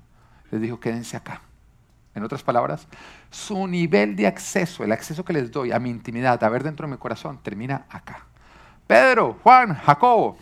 [0.50, 1.42] Les dijo, quédense acá.
[2.14, 2.88] En otras palabras,
[3.31, 6.87] su nivel de acceso, el acceso que les doy a mi intimidad, a ver dentro
[6.87, 8.27] de mi corazón, termina acá.
[8.87, 10.37] Pedro, Juan, Jacobo,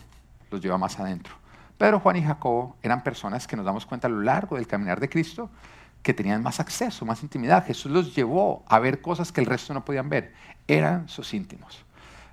[0.49, 1.35] los lleva más adentro.
[1.77, 4.99] Pedro, Juan y Jacobo eran personas que nos damos cuenta a lo largo del caminar
[4.99, 5.49] de Cristo
[6.01, 7.65] que tenían más acceso, más intimidad.
[7.65, 10.33] Jesús los llevó a ver cosas que el resto no podían ver.
[10.67, 11.85] Eran sus íntimos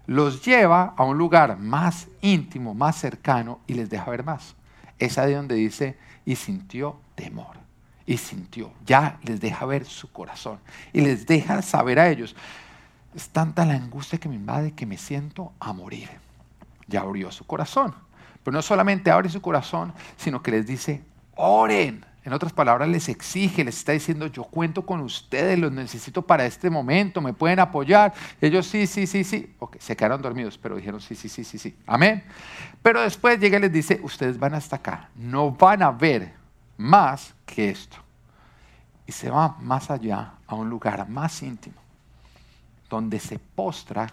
[0.06, 4.54] los lleva a un lugar más íntimo, más cercano y les deja ver más.
[4.98, 7.65] Es ahí donde dice, y sintió temor.
[8.06, 10.60] Y sintió, ya les deja ver su corazón
[10.92, 12.36] y les deja saber a ellos.
[13.14, 16.08] Es tanta la angustia que me invade que me siento a morir.
[16.86, 17.94] Ya abrió su corazón.
[18.44, 21.02] Pero no solamente abre su corazón, sino que les dice,
[21.34, 26.22] oren en otras palabras, les exige, les está diciendo, yo cuento con ustedes, los necesito
[26.22, 28.12] para este momento, me pueden apoyar.
[28.40, 29.54] ellos sí, sí, sí, sí.
[29.60, 31.76] Ok, se quedaron dormidos, pero dijeron sí, sí, sí, sí, sí.
[31.86, 32.24] Amén.
[32.82, 36.32] Pero después llega y les dice, ustedes van hasta acá, no van a ver
[36.76, 37.96] más que esto.
[39.06, 41.80] Y se va más allá, a un lugar más íntimo,
[42.88, 44.06] donde se postra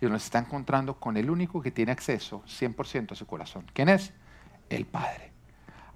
[0.00, 3.66] y donde se está encontrando con el único que tiene acceso 100% a su corazón.
[3.72, 4.12] ¿Quién es?
[4.68, 5.30] El Padre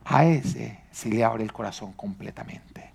[0.04, 2.92] a ese sí le abre el corazón completamente.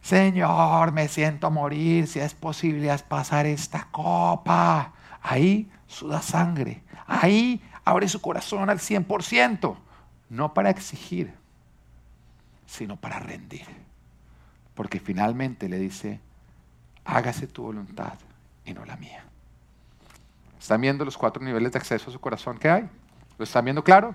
[0.00, 4.92] Señor, me siento morir, si es posible, haz pasar esta copa.
[5.20, 9.76] Ahí suda sangre, ahí abre su corazón al 100%,
[10.30, 11.34] no para exigir,
[12.68, 13.66] sino para rendir.
[14.74, 16.20] Porque finalmente le dice,
[17.04, 18.14] hágase tu voluntad
[18.64, 19.24] y no la mía.
[20.60, 22.88] ¿Están viendo los cuatro niveles de acceso a su corazón que hay?
[23.38, 24.14] ¿Lo están viendo claro?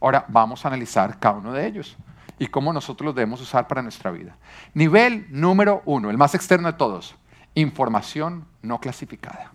[0.00, 1.96] Ahora vamos a analizar cada uno de ellos
[2.38, 4.36] y cómo nosotros los debemos usar para nuestra vida.
[4.74, 7.16] Nivel número uno, el más externo de todos,
[7.54, 9.52] información no clasificada.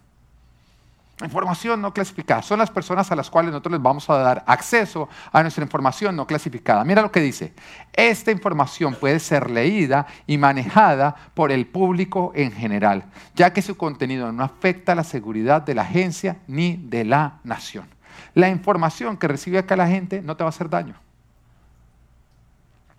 [1.24, 2.42] Información no clasificada.
[2.42, 6.16] Son las personas a las cuales nosotros les vamos a dar acceso a nuestra información
[6.16, 6.84] no clasificada.
[6.84, 7.54] Mira lo que dice.
[7.94, 13.06] Esta información puede ser leída y manejada por el público en general,
[13.36, 17.88] ya que su contenido no afecta la seguridad de la agencia ni de la nación
[18.34, 20.96] la información que recibe acá la gente no te va a hacer daño.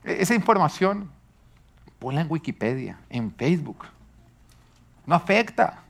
[0.04, 1.10] E-, esa información,
[1.98, 3.86] ponla en Wikipedia, en Facebook.
[5.06, 5.82] No afecta.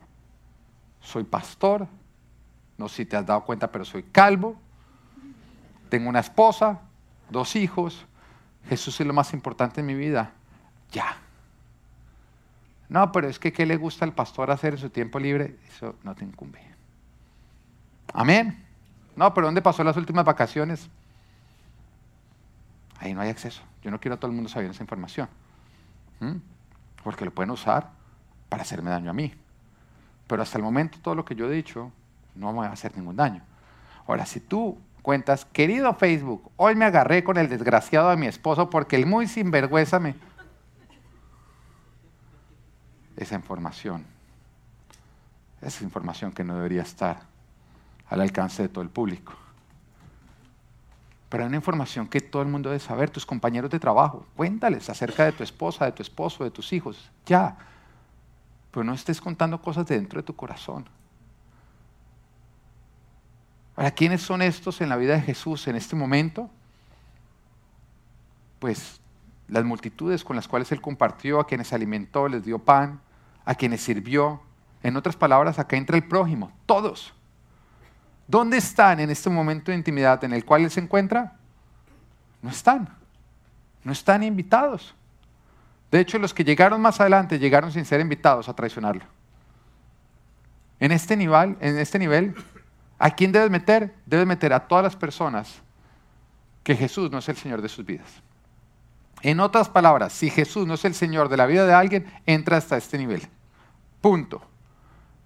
[1.01, 1.89] Soy pastor,
[2.83, 4.57] no si te has dado cuenta, pero soy calvo.
[5.89, 6.81] Tengo una esposa,
[7.31, 8.05] dos hijos.
[8.69, 10.33] Jesús es lo más importante en mi vida.
[10.91, 11.17] Ya.
[12.89, 15.57] No, pero es que ¿qué le gusta al pastor hacer en su tiempo libre?
[15.69, 16.59] Eso no te incumbe.
[18.13, 18.65] Amén.
[19.15, 20.91] No, pero ¿dónde pasó las últimas vacaciones?
[22.99, 23.63] Ahí no hay acceso.
[23.83, 25.29] Yo no quiero a todo el mundo sabiendo esa información.
[26.19, 26.39] ¿Mm?
[27.05, 27.91] Porque lo pueden usar
[28.49, 29.33] para hacerme daño a mí.
[30.27, 31.93] Pero hasta el momento todo lo que yo he dicho
[32.35, 33.43] no me va a hacer ningún daño.
[34.07, 38.71] Ahora, si tú cuentas, querido Facebook, hoy me agarré con el desgraciado de mi esposo
[38.71, 40.15] porque el muy sinvergüenza me...
[43.17, 44.05] Esa información,
[45.61, 47.21] esa información que no debería estar
[48.09, 49.35] al alcance de todo el público.
[51.29, 54.91] Pero hay una información que todo el mundo debe saber, tus compañeros de trabajo, cuéntales
[54.91, 57.57] acerca de tu esposa, de tu esposo, de tus hijos, ya.
[58.71, 60.85] Pero no estés contando cosas de dentro de tu corazón.
[63.83, 66.49] ¿Para ¿quiénes son estos en la vida de Jesús en este momento?
[68.61, 69.01] Pues
[69.49, 73.01] las multitudes con las cuales Él compartió, a quienes alimentó, les dio pan,
[73.45, 74.41] a quienes sirvió.
[74.85, 77.13] En otras palabras, acá entra el prójimo, todos.
[78.29, 81.33] ¿Dónde están en este momento de intimidad en el cual Él se encuentra?
[82.41, 82.89] No están.
[83.83, 84.95] No están invitados.
[85.91, 89.03] De hecho, los que llegaron más adelante llegaron sin ser invitados a traicionarlo.
[90.79, 92.37] En este nivel, en este nivel
[93.03, 93.93] ¿a quién debes meter?
[94.07, 95.61] Debes meter a todas las personas
[96.63, 98.23] que Jesús no es el Señor de sus vidas.
[99.23, 102.59] En otras palabras, si Jesús no es el Señor de la vida de alguien, entra
[102.59, 103.23] hasta este nivel.
[104.01, 104.41] Punto.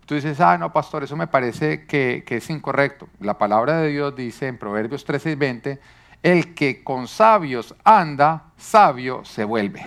[0.06, 3.10] Tú dices, ah, no, pastor, eso me parece que, es incorrecto.
[3.20, 5.80] La palabra de Dios dice en Proverbios 13 y 20,
[6.22, 9.84] el que con sabios anda, sabio se vuelve.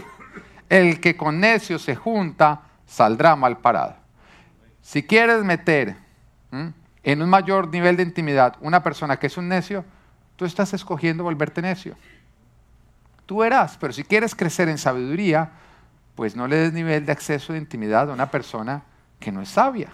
[0.70, 3.96] El que con necios se junta, saldrá mal parado.
[4.84, 5.96] Si quieres meter
[7.12, 9.86] en un mayor nivel de intimidad una persona que es un necio,
[10.36, 11.96] tú estás escogiendo volverte necio.
[13.26, 15.52] Tú verás, pero si quieres crecer en sabiduría,
[16.16, 18.84] pues no le des nivel de acceso de intimidad a una persona
[19.20, 19.90] que no es sabia.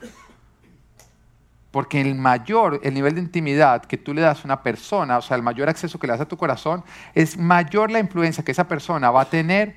[1.70, 5.22] Porque el mayor, el nivel de intimidad que tú le das a una persona, o
[5.22, 8.53] sea, el mayor acceso que le das a tu corazón, es mayor la influencia que
[8.53, 9.76] esa persona va a tener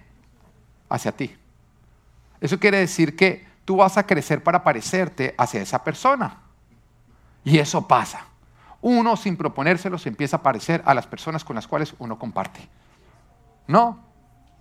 [0.89, 1.36] hacia ti.
[2.41, 6.47] Eso quiere decir que tú vas a crecer para parecerte hacia esa persona.
[7.49, 8.26] Y eso pasa.
[8.80, 12.61] Uno sin proponérselo se empieza a parecer a las personas con las cuales uno comparte.
[13.66, 13.99] No.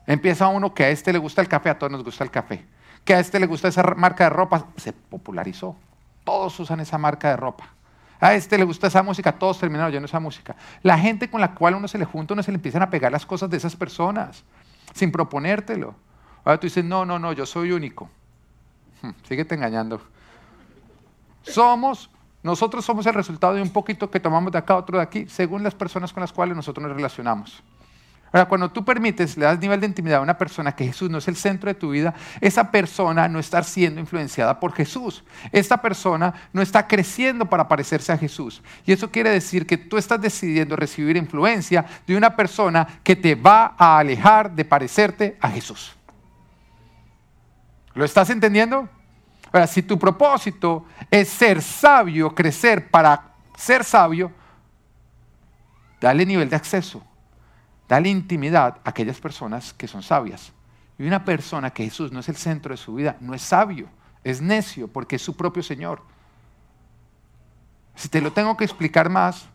[0.06, 2.66] Empieza uno que a este le gusta el café, a todos nos gusta el café
[3.08, 5.78] que a este le gusta esa marca de ropa, se popularizó.
[6.26, 7.70] Todos usan esa marca de ropa.
[8.20, 10.58] A este le gusta esa música, todos terminaron oyendo esa música.
[10.84, 13.10] La gente con la cual uno se le junta, uno se le empiezan a pegar
[13.10, 14.44] las cosas de esas personas,
[14.94, 15.96] sin proponértelo.
[16.44, 18.10] Ahora tú dices, no, no, no, yo soy único.
[19.02, 20.02] Hmm, síguete engañando.
[21.44, 22.10] Somos,
[22.48, 25.64] nosotros somos el resultado de un poquito que tomamos de acá, otro de aquí, según
[25.64, 27.62] las personas con las cuales nosotros nos relacionamos.
[28.32, 31.18] Ahora, cuando tú permites, le das nivel de intimidad a una persona que Jesús no
[31.18, 35.24] es el centro de tu vida, esa persona no está siendo influenciada por Jesús.
[35.52, 38.62] Esta persona no está creciendo para parecerse a Jesús.
[38.86, 43.36] Y eso quiere decir que tú estás decidiendo recibir influencia de una persona que te
[43.36, 45.96] va a alejar de parecerte a Jesús.
[47.94, 48.90] ¿Lo estás entendiendo?
[49.52, 54.32] Ahora, si tu propósito es ser sabio, crecer para ser sabio,
[56.00, 57.04] dale nivel de acceso
[57.88, 60.52] Dale intimidad a aquellas personas que son sabias.
[61.00, 63.88] Y una persona que Jesús no es el centro de su vida, no es sabio,
[64.24, 66.02] es necio porque es su propio Señor.
[67.96, 69.46] Si te lo tengo que explicar más,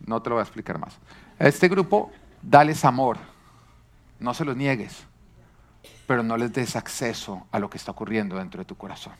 [0.00, 0.98] no te lo voy a explicar más.
[1.38, 3.16] A este grupo, dales amor,
[4.20, 5.04] no se los niegues,
[6.06, 9.14] pero no les des acceso a lo que está ocurriendo dentro de tu corazón.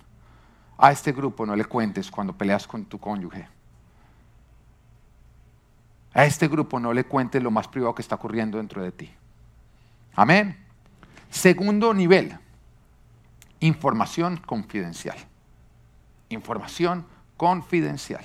[0.79, 3.49] A este grupo no le cuentes cuando peleas con tu cónyuge.
[6.13, 9.11] A este grupo no le cuentes lo más privado que está ocurriendo dentro de ti.
[10.15, 10.57] Amén.
[11.31, 12.39] Segundo nivel,
[13.61, 15.17] información confidencial.
[16.29, 17.07] Información
[17.37, 18.25] confidencial.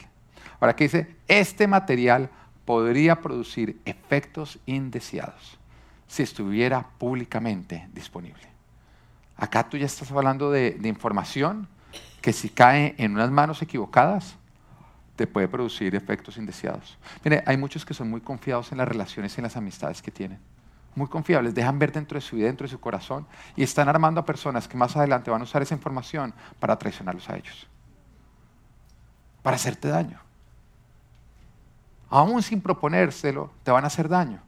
[0.60, 1.16] Ahora, ¿qué dice?
[1.28, 2.30] Este material
[2.66, 5.58] podría producir efectos indeseados
[6.08, 8.51] si estuviera públicamente disponible.
[9.42, 11.68] Acá tú ya estás hablando de, información
[12.22, 14.36] que si cae en unas manos equivocadas,
[15.16, 17.00] te puede producir efectos indeseados.
[17.24, 20.12] Mire, hay muchos que son muy confiados en las relaciones y en las amistades que
[20.12, 20.38] tienen.
[20.94, 23.26] Muy confiables, dejan ver dentro de su vida, dentro de su corazón,
[23.56, 27.28] y están armando a personas que más adelante van a usar esa información para traicionarlos
[27.28, 27.68] a ellos.
[29.42, 30.20] Para hacerte daño.
[32.12, 34.40] Aún sin proponérselo, te van a hacer daño.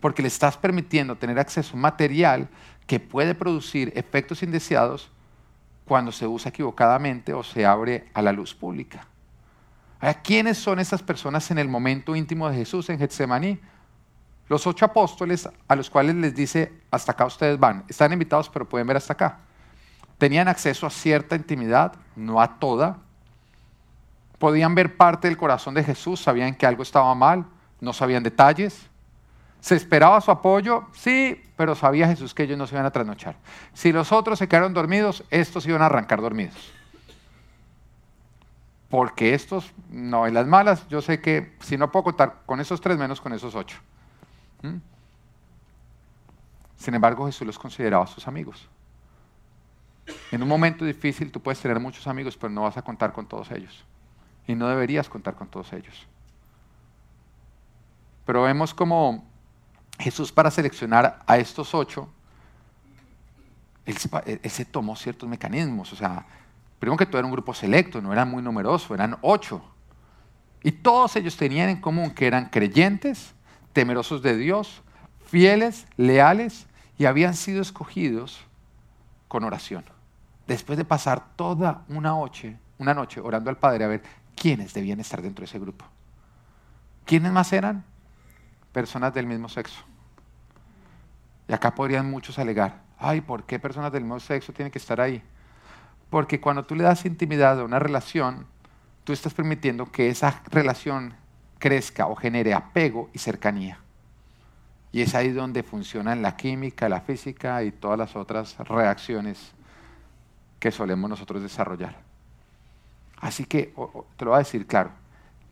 [0.00, 2.46] Porque le estás permitiendo tener acceso a material
[2.88, 5.10] que puede producir efectos indeseados
[5.84, 9.06] cuando se usa equivocadamente o se abre a la luz pública.
[10.22, 13.60] ¿quiénes son esas personas en el momento íntimo de Jesús en Getsemaní?
[14.48, 17.84] Los ocho apóstoles a los cuales les dice, hasta acá ustedes van.
[17.88, 19.40] Están invitados, pero pueden ver hasta acá.
[20.16, 22.98] Tenían acceso a cierta intimidad, no a toda.
[24.38, 27.44] Podían ver parte del corazón de Jesús, sabían que algo estaba mal,
[27.80, 28.88] no sabían detalles.
[29.60, 30.86] ¿Se esperaba su apoyo?
[30.92, 33.36] Sí, pero sabía Jesús que ellos no se iban a trasnochar.
[33.72, 36.72] Si los otros se quedaron dormidos, estos iban a arrancar dormidos
[38.88, 42.80] porque estos, no, en las malas, yo sé que si no puedo contar con esos
[42.80, 43.78] tres, menos con esos ocho.
[44.62, 44.76] ¿Mm?
[46.76, 48.68] Sin embargo, Jesús los consideraba sus amigos.
[50.32, 53.26] En un momento difícil tú puedes tener muchos amigos, pero no vas a contar con
[53.26, 53.84] todos ellos.
[54.46, 56.06] Y no deberías contar con todos ellos.
[58.24, 59.27] Pero vemos como
[59.98, 62.08] Jesús para seleccionar a estos ocho,
[63.84, 65.92] él se, tomó ciertos mecanismos.
[65.92, 66.26] O sea,
[66.78, 69.62] primero que todo era un grupo selecto, no era muy numeroso, eran ocho.
[70.62, 73.34] Y todos ellos tenían en común que eran creyentes,
[73.72, 74.82] temerosos de Dios,
[75.24, 76.66] fieles, leales
[76.98, 78.40] y habían sido escogidos
[79.26, 79.84] con oración.
[80.46, 84.02] Después de pasar toda una noche, una noche orando al Padre a ver
[84.34, 85.84] quiénes debían estar dentro de ese grupo.
[87.04, 87.84] ¿Quiénes más eran?
[88.72, 89.87] Personas del mismo sexo.
[91.48, 95.00] Y acá podrían muchos alegar, ay, ¿por qué personas del mismo sexo tienen que estar
[95.00, 95.22] ahí?
[96.10, 98.46] Porque cuando tú le das intimidad a una relación,
[99.04, 101.14] tú estás permitiendo que esa relación
[101.58, 103.78] crezca o genere apego y cercanía.
[104.92, 109.52] Y es ahí donde funcionan la química, la física y todas las otras reacciones
[110.60, 111.96] que solemos nosotros desarrollar.
[113.20, 113.74] Así que
[114.16, 114.90] te lo voy a decir claro,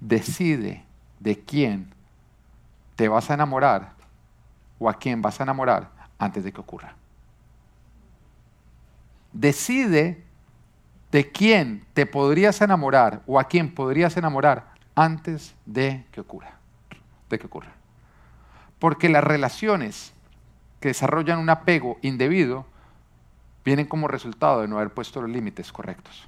[0.00, 0.84] decide
[1.20, 1.92] de quién
[2.96, 3.95] te vas a enamorar
[4.78, 6.94] o a quién vas a enamorar antes de que ocurra.
[9.32, 10.24] Decide
[11.12, 16.54] de quién te podrías enamorar o a quién podrías enamorar antes de que ocurra.
[17.28, 17.72] De que ocurra.
[18.78, 20.12] Porque las relaciones
[20.80, 22.66] que desarrollan un apego indebido
[23.64, 26.26] vienen como resultado de no haber puesto los límites correctos.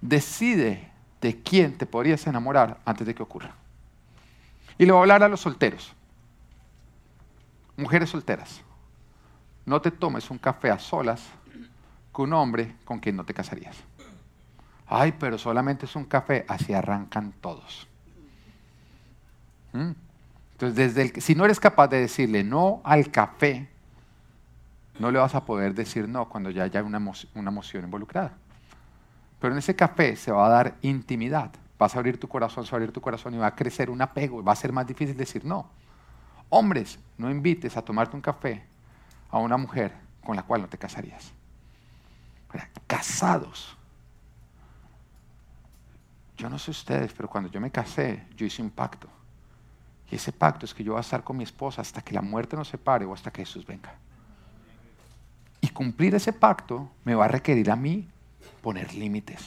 [0.00, 0.90] Decide
[1.20, 3.54] de quién te podrías enamorar antes de que ocurra.
[4.78, 5.95] Y le voy a hablar a los solteros.
[7.76, 8.62] Mujeres solteras.
[9.64, 11.22] No te tomes un café a solas
[12.12, 13.76] con un hombre con quien no te casarías.
[14.86, 16.44] Ay, pero solamente es un café.
[16.48, 17.86] Así arrancan todos.
[19.72, 19.92] ¿Mm?
[20.52, 23.68] Entonces, desde el, si no eres capaz de decirle no al café,
[24.98, 26.98] no le vas a poder decir no cuando ya haya una,
[27.34, 28.32] una emoción involucrada.
[29.38, 31.50] Pero en ese café se va a dar intimidad.
[31.78, 33.90] Vas a abrir tu corazón, se va a abrir tu corazón y va a crecer
[33.90, 34.42] un apego.
[34.42, 35.68] Va a ser más difícil decir no.
[36.48, 38.62] Hombres, no invites a tomarte un café
[39.30, 39.92] a una mujer
[40.24, 41.32] con la cual no te casarías.
[42.86, 43.76] Casados.
[46.36, 49.08] Yo no sé ustedes, pero cuando yo me casé, yo hice un pacto.
[50.10, 52.22] Y ese pacto es que yo voy a estar con mi esposa hasta que la
[52.22, 53.94] muerte nos separe o hasta que Jesús venga.
[55.60, 58.08] Y cumplir ese pacto me va a requerir a mí
[58.62, 59.40] poner límites.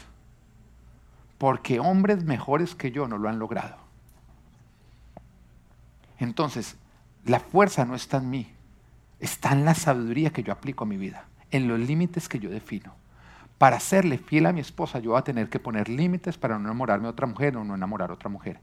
[1.38, 3.78] Porque hombres mejores que yo no lo han logrado.
[6.18, 6.76] Entonces,
[7.26, 8.52] la fuerza no está en mí,
[9.20, 12.50] está en la sabiduría que yo aplico a mi vida, en los límites que yo
[12.50, 12.94] defino.
[13.58, 16.66] Para serle fiel a mi esposa, yo voy a tener que poner límites para no
[16.66, 18.60] enamorarme de otra mujer o no enamorar a otra mujer.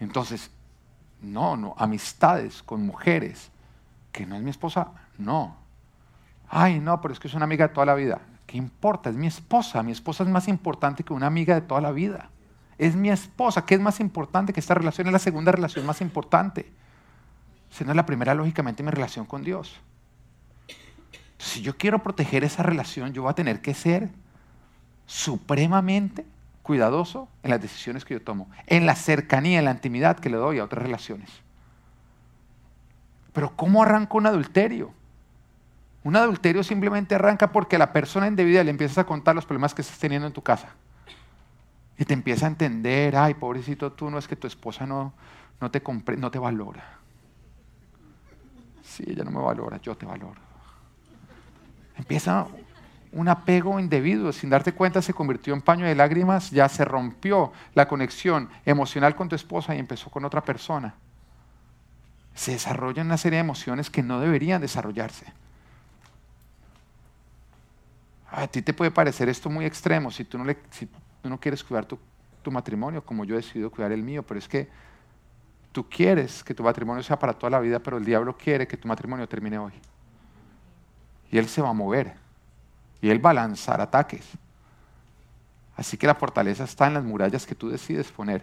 [0.00, 0.50] Entonces,
[1.20, 3.50] no, no, amistades con mujeres
[4.12, 5.56] que no es mi esposa, no.
[6.48, 8.20] Ay, no, pero es que es una amiga de toda la vida.
[8.46, 9.10] ¿Qué importa?
[9.10, 9.82] Es mi esposa.
[9.82, 12.30] Mi esposa es más importante que una amiga de toda la vida.
[12.78, 13.66] Es mi esposa.
[13.66, 15.08] ¿Qué es más importante que esta relación?
[15.08, 16.70] Es la segunda relación más importante.
[17.70, 19.80] Siendo la primera, lógicamente, mi relación con Dios.
[21.38, 24.10] si yo quiero proteger esa relación, yo voy a tener que ser
[25.06, 26.24] supremamente
[26.62, 30.36] cuidadoso en las decisiones que yo tomo, en la cercanía, en la intimidad que le
[30.36, 31.30] doy a otras relaciones.
[33.32, 34.92] Pero ¿cómo arranca un adulterio?
[36.04, 39.82] Un adulterio simplemente arranca porque la persona indebida le empiezas a contar los problemas que
[39.82, 40.68] estás teniendo en tu casa.
[41.98, 45.12] Y te empieza a entender, ay, pobrecito tú, no es que tu esposa no,
[45.60, 45.82] no, te,
[46.16, 46.98] no te valora.
[48.82, 50.40] Sí, ella no me valora, yo te valoro.
[51.96, 52.46] Empieza
[53.12, 57.52] un apego indebido, sin darte cuenta se convirtió en paño de lágrimas, ya se rompió
[57.74, 60.94] la conexión emocional con tu esposa y empezó con otra persona.
[62.34, 65.26] Se desarrollan una serie de emociones que no deberían desarrollarse.
[68.30, 70.58] A ti te puede parecer esto muy extremo si tú no, le,
[71.22, 71.98] tú no quieres cuidar tu,
[72.50, 74.70] matrimonio como yo he decidido cuidar el mío, pero es que
[75.70, 78.78] tú quieres que tu matrimonio sea para toda la vida, pero el diablo quiere que
[78.78, 79.74] tu matrimonio termine hoy.
[81.30, 82.14] Y él se va a mover
[83.00, 84.26] y Él va a lanzar ataques.
[85.76, 88.42] Así que la fortaleza está en las murallas que tú decides poner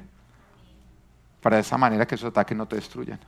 [1.42, 3.20] para de esa manera que esos ataques no te destruyan.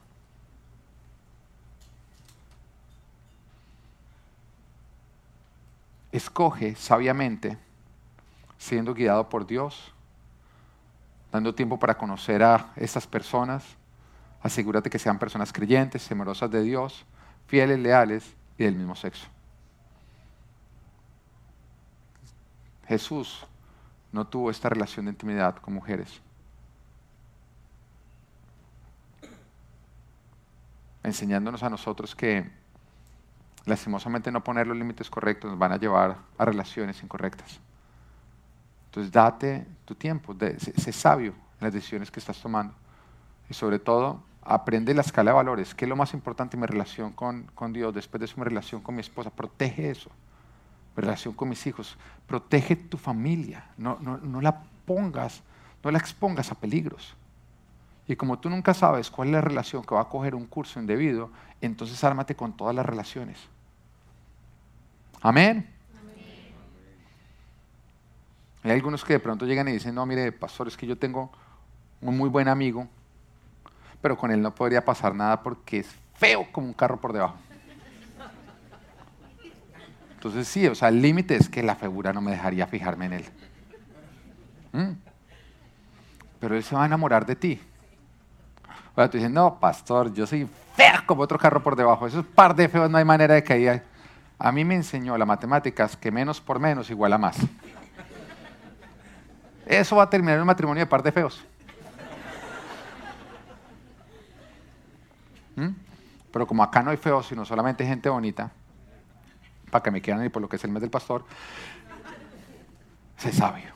[6.11, 7.57] Escoge sabiamente,
[8.57, 9.93] siendo guiado por Dios,
[11.31, 13.63] dando tiempo para conocer a estas personas.
[14.41, 17.05] Asegúrate que sean personas creyentes, temerosas de Dios,
[17.47, 19.27] fieles, leales y del mismo sexo.
[22.87, 23.45] Jesús
[24.11, 26.21] no tuvo esta relación de intimidad con mujeres.
[31.03, 32.49] Enseñándonos a nosotros que
[33.65, 37.59] lastimosamente no poner los límites correctos nos van a llevar a relaciones incorrectas.
[38.97, 42.73] Entonces date tu tiempo, sé, sabio en las decisiones que estás tomando.
[43.47, 45.75] Y sobre todo, aprende la escala de valores.
[45.75, 47.93] ¿Qué es lo más importante en mi relación con, con Dios?
[47.93, 49.29] Después de eso, mi relación con mi esposa.
[49.29, 50.09] Protege eso.
[50.95, 51.95] Mi relación con mis hijos.
[52.25, 53.65] Protege tu familia.
[53.77, 55.43] No, no, no la pongas,
[55.83, 57.15] no la expongas a peligros.
[58.07, 60.79] Y como tú nunca sabes cuál es la relación que va a coger un curso
[60.79, 61.29] indebido,
[61.61, 63.37] entonces ármate con todas las relaciones.
[65.21, 65.76] Amén.
[68.67, 71.31] Hay algunos que de pronto llegan y dicen, no, mire, pastor, es que yo tengo
[72.01, 72.85] un muy buen amigo,
[74.01, 77.37] pero con él no podría pasar nada porque es feo como un carro por debajo.
[80.15, 83.13] Entonces sí, o sea, el límite es que la figura no me dejaría fijarme en
[83.13, 83.25] él.
[84.73, 84.91] ¿Mm?
[86.41, 87.61] Pero él se va a enamorar de ti.
[88.91, 90.45] O sea, tú dices, no, pastor, yo soy
[90.75, 92.05] feo como otro carro por debajo.
[92.05, 93.81] Esos par de feos no hay manera de que.
[94.39, 97.37] A mí me enseñó las matemáticas que menos por menos igual a más.
[99.67, 101.43] Eso va a terminar en un matrimonio de par de feos.
[105.57, 105.71] ¿Mm?
[106.31, 108.49] Pero como acá no hay feos, sino solamente gente bonita,
[109.69, 111.25] para que me quieran ir por lo que es el mes del pastor,
[113.17, 113.73] sé sabio.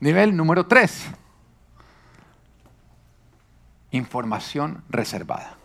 [0.00, 1.10] Nivel número 3.
[3.92, 5.56] Información reservada.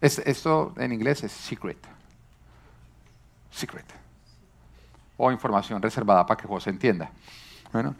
[0.00, 1.78] esto en inglés es secret.
[3.50, 3.86] Secret.
[5.16, 7.10] O información reservada para que vos entienda.
[7.72, 7.94] Bueno,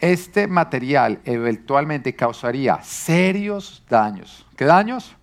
[0.00, 4.46] este material eventualmente causaría serios daños.
[4.56, 5.16] ¿Qué daños?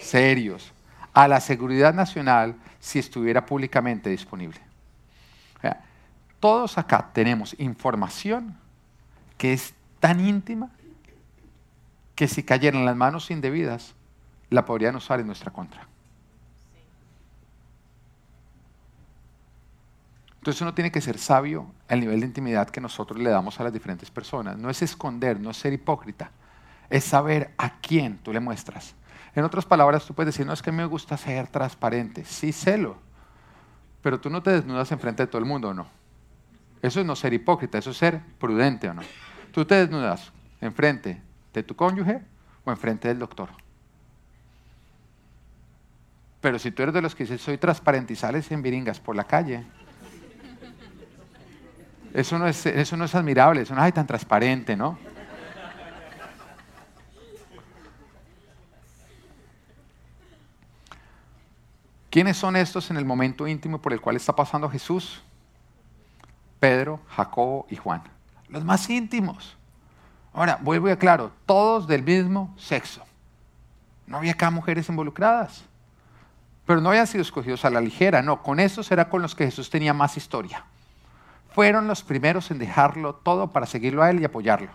[0.00, 0.72] Serios.
[1.12, 4.60] A la seguridad nacional si estuviera públicamente disponible.
[6.40, 8.56] todos acá tenemos información
[9.36, 10.70] que es tan íntima
[12.14, 13.94] que si cayera en las manos indebidas,
[14.50, 15.86] la podrían usar en nuestra contra.
[20.38, 23.64] Entonces uno tiene que ser sabio al nivel de intimidad que nosotros le damos a
[23.64, 24.56] las diferentes personas.
[24.56, 26.30] No es esconder, no es ser hipócrita,
[26.90, 28.94] es saber a quién tú le muestras.
[29.34, 32.24] En otras palabras, tú puedes decir, no, es que me gusta ser transparente.
[32.24, 32.96] Sí, celo.
[34.02, 35.86] Pero tú no te desnudas enfrente de todo el mundo, ¿o no?
[36.82, 39.02] Eso es no ser hipócrita, eso es ser prudente, ¿o no?
[39.52, 41.20] Tú te desnudas enfrente
[41.52, 42.22] de tu cónyuge
[42.64, 43.48] o enfrente del doctor.
[46.40, 49.16] Pero si tú eres de los que dices, soy transparente y sales en viringas por
[49.16, 49.66] la calle,
[52.14, 54.98] eso no es, eso es admirable, eso no es tan transparente, ¿no?
[62.10, 65.22] ¿Quiénes son estos en el momento íntimo por el cual está pasando Jesús?
[66.58, 68.02] Pedro, Jacobo y Juan.
[68.48, 69.56] Los más íntimos.
[70.32, 73.04] Ahora, vuelvo y aclaro, todos del mismo sexo.
[74.06, 75.64] No había acá mujeres involucradas.
[76.64, 79.44] Pero no habían sido escogidos a la ligera, no, con esos era con los que
[79.44, 80.64] Jesús tenía más historia
[81.58, 84.70] fueron los primeros en dejarlo todo para seguirlo a él y apoyarlo.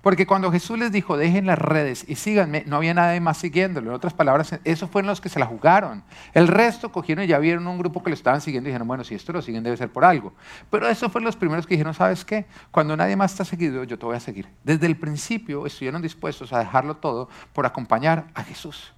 [0.00, 3.90] Porque cuando Jesús les dijo, dejen las redes y síganme, no había nadie más siguiéndolo.
[3.90, 6.02] En otras palabras, esos fueron los que se la jugaron.
[6.32, 9.04] El resto cogieron y ya vieron un grupo que lo estaban siguiendo y dijeron, bueno,
[9.04, 10.32] si esto lo siguen debe ser por algo.
[10.70, 12.46] Pero esos fueron los primeros que dijeron, ¿sabes qué?
[12.70, 14.48] Cuando nadie más está seguido, yo te voy a seguir.
[14.64, 18.94] Desde el principio estuvieron dispuestos a dejarlo todo por acompañar a Jesús.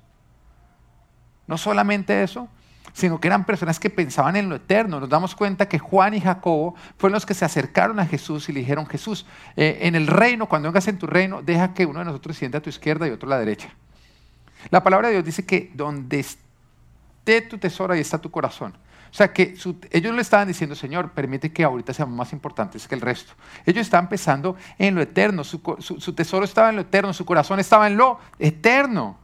[1.49, 2.49] No solamente eso,
[2.93, 5.01] sino que eran personas que pensaban en lo eterno.
[5.01, 8.53] Nos damos cuenta que Juan y Jacobo fueron los que se acercaron a Jesús y
[8.53, 9.27] le dijeron, Jesús,
[9.57, 12.57] eh, en el reino, cuando vengas en tu reino, deja que uno de nosotros siente
[12.57, 13.71] a tu izquierda y otro a la derecha.
[14.71, 18.75] La palabra de Dios dice que donde esté tu tesoro, ahí está tu corazón.
[19.11, 19.57] O sea que
[19.91, 23.33] ellos le estaban diciendo, Señor, permite que ahorita seamos más importantes que el resto.
[23.67, 27.89] Ellos estaban pensando en lo eterno, su tesoro estaba en lo eterno, su corazón estaba
[27.89, 29.19] en lo eterno.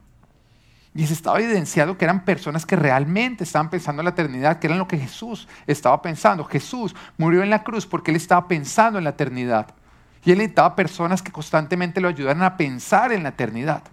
[0.97, 4.65] Y se estaba evidenciado que eran personas que realmente estaban pensando en la eternidad, que
[4.65, 6.43] eran lo que Jesús estaba pensando.
[6.43, 9.75] Jesús murió en la cruz porque él estaba pensando en la eternidad.
[10.25, 13.83] Y él necesitaba personas que constantemente lo ayudaran a pensar en la eternidad.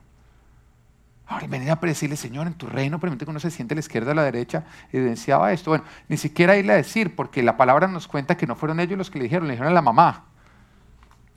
[1.27, 3.81] Ahora, venir a decirle, Señor, en tu reino permite que uno se siente a la
[3.81, 5.73] izquierda o a la derecha, evidenciaba esto.
[5.73, 8.97] Bueno, ni siquiera irle a decir, porque la palabra nos cuenta que no fueron ellos
[8.97, 10.25] los que le dijeron, le dijeron a la mamá.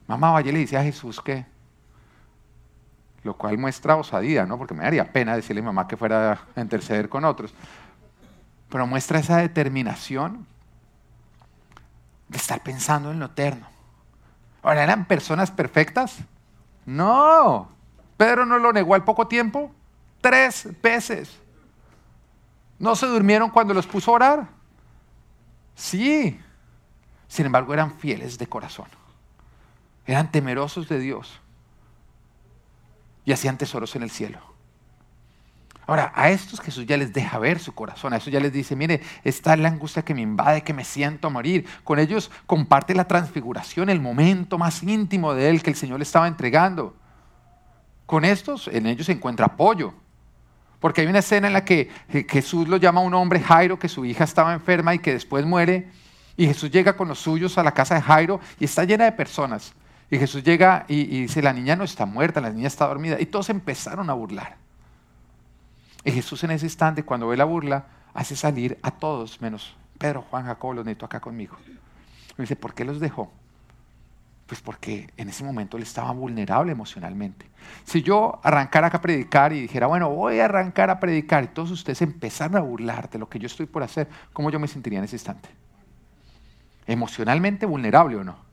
[0.07, 1.45] Mamá, vaya le dice a Jesús que
[3.27, 4.57] lo cual muestra osadía, ¿no?
[4.57, 7.53] porque me daría pena decirle a mi mamá que fuera a interceder con otros,
[8.69, 10.47] pero muestra esa determinación
[12.29, 13.67] de estar pensando en lo eterno.
[14.63, 16.17] Ahora, ¿eran personas perfectas?
[16.85, 17.69] No.
[18.15, 19.71] Pedro no lo negó al poco tiempo.
[20.21, 21.37] Tres veces.
[22.79, 24.47] ¿No se durmieron cuando los puso a orar?
[25.75, 26.39] Sí.
[27.27, 28.87] Sin embargo, eran fieles de corazón.
[30.05, 31.41] Eran temerosos de Dios
[33.27, 34.39] y hacían tesoros en el cielo.
[35.85, 38.73] Ahora, a estos Jesús ya les deja ver su corazón, a estos ya les dice,
[38.73, 41.67] mire, esta es la angustia que me invade, que me siento a morir.
[41.83, 46.03] Con ellos comparte la transfiguración, el momento más íntimo de él que el Señor le
[46.03, 46.95] estaba entregando.
[48.05, 49.93] Con estos, en ellos se encuentra apoyo.
[50.79, 51.89] Porque hay una escena en la que
[52.29, 55.45] Jesús lo llama a un hombre, Jairo, que su hija estaba enferma y que después
[55.45, 55.89] muere.
[56.37, 59.11] Y Jesús llega con los suyos a la casa de Jairo y está llena de
[59.11, 59.73] personas.
[60.09, 63.19] Y Jesús llega y, dice, la niña no está muerta, la niña está dormida.
[63.19, 64.55] Y todos empezaron a burlar.
[66.03, 70.23] Y Jesús en ese instante, cuando ve la burla, hace salir a todos, menos Pedro,
[70.29, 71.57] Juan, Jacobo, los necesito acá conmigo.
[72.37, 73.31] Y dice, ¿por qué los dejó?
[74.45, 77.45] Pues porque en ese momento él estaba vulnerable emocionalmente.
[77.83, 81.47] Si yo arrancara acá a predicar y dijera, bueno, voy a arrancar a predicar, y
[81.47, 84.69] todos ustedes empezaran a burlar de lo que yo estoy por hacer, ¿cómo yo me
[84.69, 85.49] sentiría en ese instante?
[86.85, 88.46] ¿Emocionalmente vulnerable o no?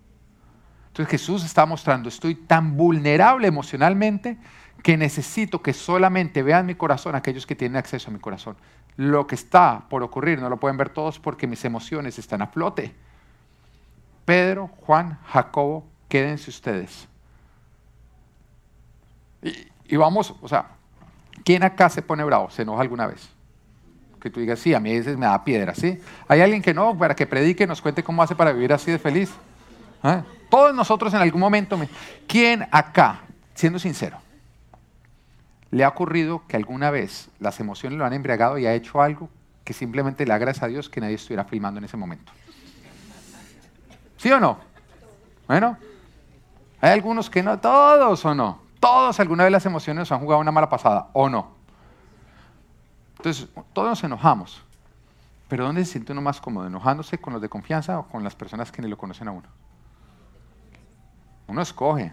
[0.94, 4.38] Entonces Jesús está mostrando, estoy tan vulnerable emocionalmente
[4.80, 8.54] que necesito que solamente vean mi corazón aquellos que tienen acceso a mi corazón.
[8.96, 12.46] Lo que está por ocurrir no lo pueden ver todos porque mis emociones están a
[12.46, 12.94] flote.
[14.24, 17.08] Pedro, Juan, Jacobo, quédense ustedes.
[19.42, 20.66] Y, vamos, o sea,
[21.44, 22.50] ¿quién acá se pone bravo?
[22.50, 23.28] ¿Se enoja alguna vez?
[24.20, 26.00] Que tú digas, sí, a mí a veces me da piedra, ¿sí?
[26.28, 29.00] ¿Hay alguien que no, para que predique, nos cuente cómo hace para vivir así de
[29.00, 29.34] feliz?
[30.04, 30.22] ¿Eh?
[30.48, 31.78] Todos nosotros en algún momento,
[32.26, 33.20] ¿quién acá,
[33.54, 34.18] siendo sincero,
[35.74, 39.28] ¿Le ha ocurrido que alguna vez las emociones lo han embriagado y ha hecho algo
[39.64, 42.30] que simplemente le agradece a Dios que nadie estuviera filmando en ese momento?
[44.16, 44.56] ¿Sí o no?
[45.48, 45.76] Bueno,
[46.80, 48.60] hay algunos que no, todos o no.
[48.78, 51.48] Todos alguna vez las emociones nos han jugado una mala pasada, o no.
[53.16, 54.62] Entonces, todos nos enojamos.
[55.48, 56.68] Pero ¿dónde se siente uno más cómodo?
[56.68, 59.48] ¿Enojándose con los de confianza o con las personas que ni lo conocen a uno?
[61.46, 62.12] Uno escoge.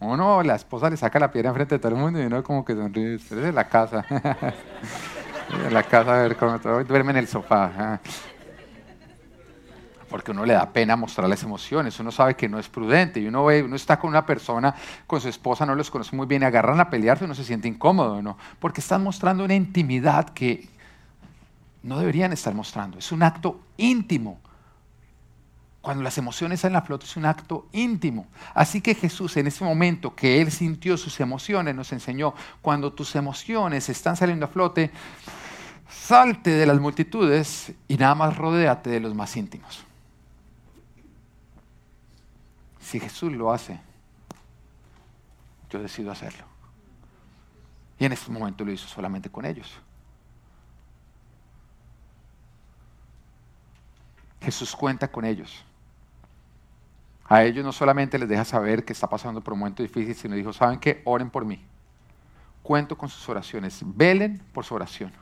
[0.00, 2.64] Uno, la esposa le saca la piedra enfrente de todo el mundo y uno como
[2.64, 3.14] que sonríe.
[3.14, 4.04] Eres de la casa.
[5.62, 8.00] de la casa a ver cómo duerme en el sofá.
[10.08, 13.26] Porque uno le da pena mostrar las emociones, uno sabe que no es prudente y
[13.26, 14.72] uno ve, uno está con una persona,
[15.08, 17.66] con su esposa, no los conoce muy bien, y agarran a pelearse, uno se siente
[17.66, 18.38] incómodo, ¿no?
[18.60, 20.68] Porque están mostrando una intimidad que
[21.82, 22.98] no deberían estar mostrando.
[22.98, 24.38] Es un acto íntimo
[25.84, 28.26] cuando las emociones salen a flote es un acto íntimo.
[28.54, 33.14] Así que Jesús en ese momento que Él sintió sus emociones nos enseñó, cuando tus
[33.14, 34.90] emociones están saliendo a flote,
[35.88, 39.84] salte de las multitudes y nada más rodéate de los más íntimos.
[42.80, 43.78] Si Jesús lo hace,
[45.68, 46.44] yo decido hacerlo.
[47.98, 49.70] Y en este momento lo hizo solamente con ellos.
[54.40, 55.62] Jesús cuenta con ellos.
[57.26, 60.34] A ellos no solamente les deja saber que está pasando por un momento difícil, sino
[60.34, 61.00] dijo, ¿saben qué?
[61.04, 61.64] Oren por mí.
[62.62, 63.80] Cuento con sus oraciones.
[63.84, 65.12] Velen por su oración.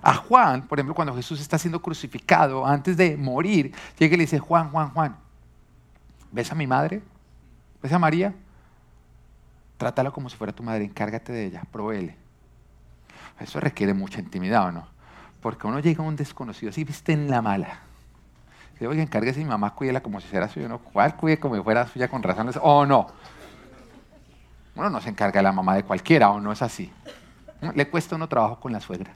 [0.00, 4.24] A Juan, por ejemplo, cuando Jesús está siendo crucificado, antes de morir, llega y le
[4.24, 5.16] dice, Juan, Juan, Juan,
[6.30, 7.02] ¿ves a mi madre?
[7.82, 8.32] ¿Ves a María?
[9.76, 12.16] Trátala como si fuera tu madre, encárgate de ella, proveele.
[13.40, 14.86] Eso requiere mucha intimidad, ¿o no?
[15.40, 17.87] Porque uno llega a un desconocido, así viste en la mala
[18.78, 20.68] que oiga, encárguese mi mamá, cuídela como si fuera suya.
[20.68, 20.78] ¿no?
[20.78, 22.58] ¿Cuál cuide como si fuera suya con razones?
[22.62, 23.08] ¿O no?
[24.76, 26.92] Uno no se encarga de la mamá de cualquiera, ¿o no es así?
[27.74, 29.10] Le cuesta uno trabajo con la suegra.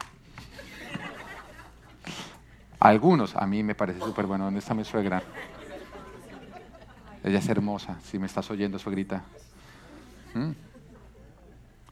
[2.80, 4.46] algunos, a mí me parece súper bueno.
[4.46, 5.22] ¿Dónde está mi suegra?
[7.22, 7.98] Ella es hermosa.
[8.02, 9.22] Si me estás oyendo, suegrita.
[10.34, 10.50] ¿Mm?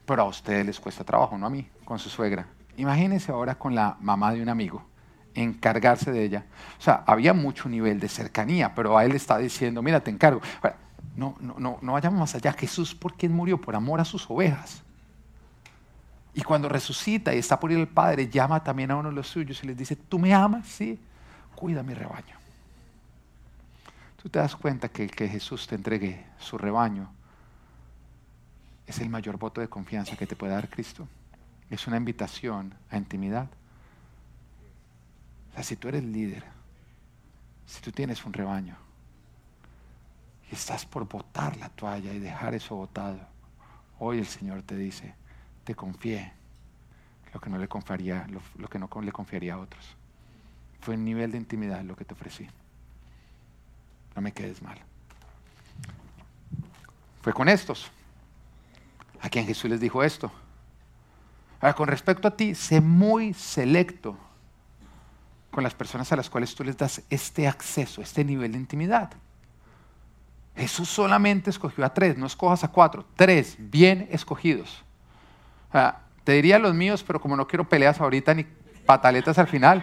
[0.04, 2.46] Pero a ustedes les cuesta trabajo, no a mí, con su suegra.
[2.76, 4.89] Imagínense ahora con la mamá de un amigo
[5.34, 6.44] encargarse de ella.
[6.78, 10.40] O sea, había mucho nivel de cercanía, pero a él está diciendo, mira, te encargo.
[11.16, 12.52] No, no, no, no vayamos más allá.
[12.52, 13.60] Jesús, ¿por qué murió?
[13.60, 14.82] Por amor a sus ovejas.
[16.34, 19.26] Y cuando resucita y está por ir el Padre, llama también a uno de los
[19.26, 20.66] suyos y les dice, ¿tú me amas?
[20.66, 20.98] Sí,
[21.54, 22.36] cuida mi rebaño.
[24.22, 27.10] Tú te das cuenta que que Jesús te entregue su rebaño
[28.90, 31.06] es el mayor voto de confianza que te puede dar Cristo.
[31.70, 33.48] Es una invitación a intimidad.
[35.50, 36.44] O sea, si tú eres líder,
[37.66, 38.76] si tú tienes un rebaño
[40.50, 43.20] y estás por botar la toalla y dejar eso botado,
[43.98, 45.14] hoy el Señor te dice,
[45.64, 46.32] te confié
[47.32, 48.26] lo que no le confiaría,
[48.58, 49.96] lo, que no le confiaría a otros.
[50.80, 52.48] Fue el nivel de intimidad lo que te ofrecí.
[54.16, 54.78] No me quedes mal.
[57.22, 57.90] Fue con estos
[59.20, 60.32] a quien Jesús les dijo esto.
[61.60, 64.16] Ahora, con respecto a ti, sé muy selecto
[65.50, 69.10] con las personas a las cuales tú les das este acceso, este nivel de intimidad.
[70.56, 74.84] Jesús solamente escogió a tres, no escojas a cuatro, tres bien escogidos.
[76.24, 78.44] Te diría los míos, pero como no quiero peleas ahorita ni
[78.84, 79.82] pataletas al final,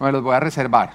[0.00, 0.94] me los voy a reservar.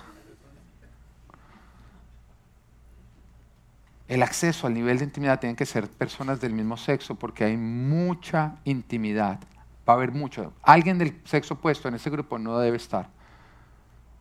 [4.07, 7.57] El acceso al nivel de intimidad tiene que ser personas del mismo sexo porque hay
[7.57, 9.39] mucha intimidad.
[9.87, 10.53] Va a haber mucho.
[10.61, 13.14] Alguien del sexo opuesto en ese grupo no debe estar.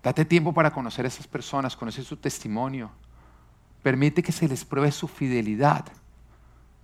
[0.05, 2.91] Date tiempo para conocer a esas personas, conocer su testimonio.
[3.83, 5.87] Permite que se les pruebe su fidelidad.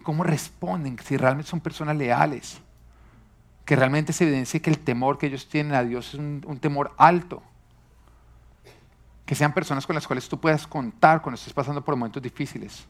[0.03, 2.63] Cómo responden, si realmente son personas leales.
[3.67, 6.59] Que realmente se evidencie que el temor que ellos tienen a Dios es un, un
[6.59, 7.43] temor alto
[9.27, 12.85] que sean personas con las cuales tú puedas contar cuando estés pasando por momentos difíciles.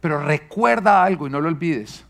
[0.00, 2.04] Pero recuerda algo y no lo olvides.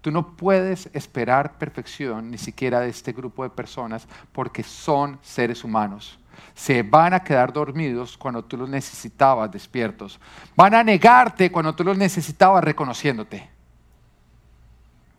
[0.00, 5.62] Tú no puedes esperar perfección ni siquiera de este grupo de personas porque son seres
[5.62, 6.18] humanos.
[6.54, 10.20] Se van a quedar dormidos cuando tú los necesitabas despiertos.
[10.56, 13.48] Van a negarte cuando tú los necesitabas reconociéndote.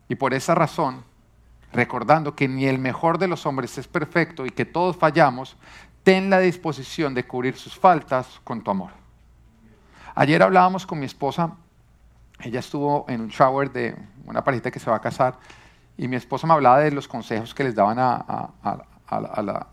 [0.08, 1.04] Y por esa razón,
[1.74, 5.58] recordando que ni el mejor de los hombres es perfecto y que todos fallamos,
[6.04, 8.92] ten la disposición de cubrir sus faltas con tu amor.
[10.14, 11.52] Ayer hablábamos con mi esposa,
[12.40, 13.96] ella estuvo en un shower de
[14.26, 15.36] una parejita que se va a casar
[15.98, 18.52] y mi esposa me hablaba de los consejos que les daban a,
[19.10, 19.68] la,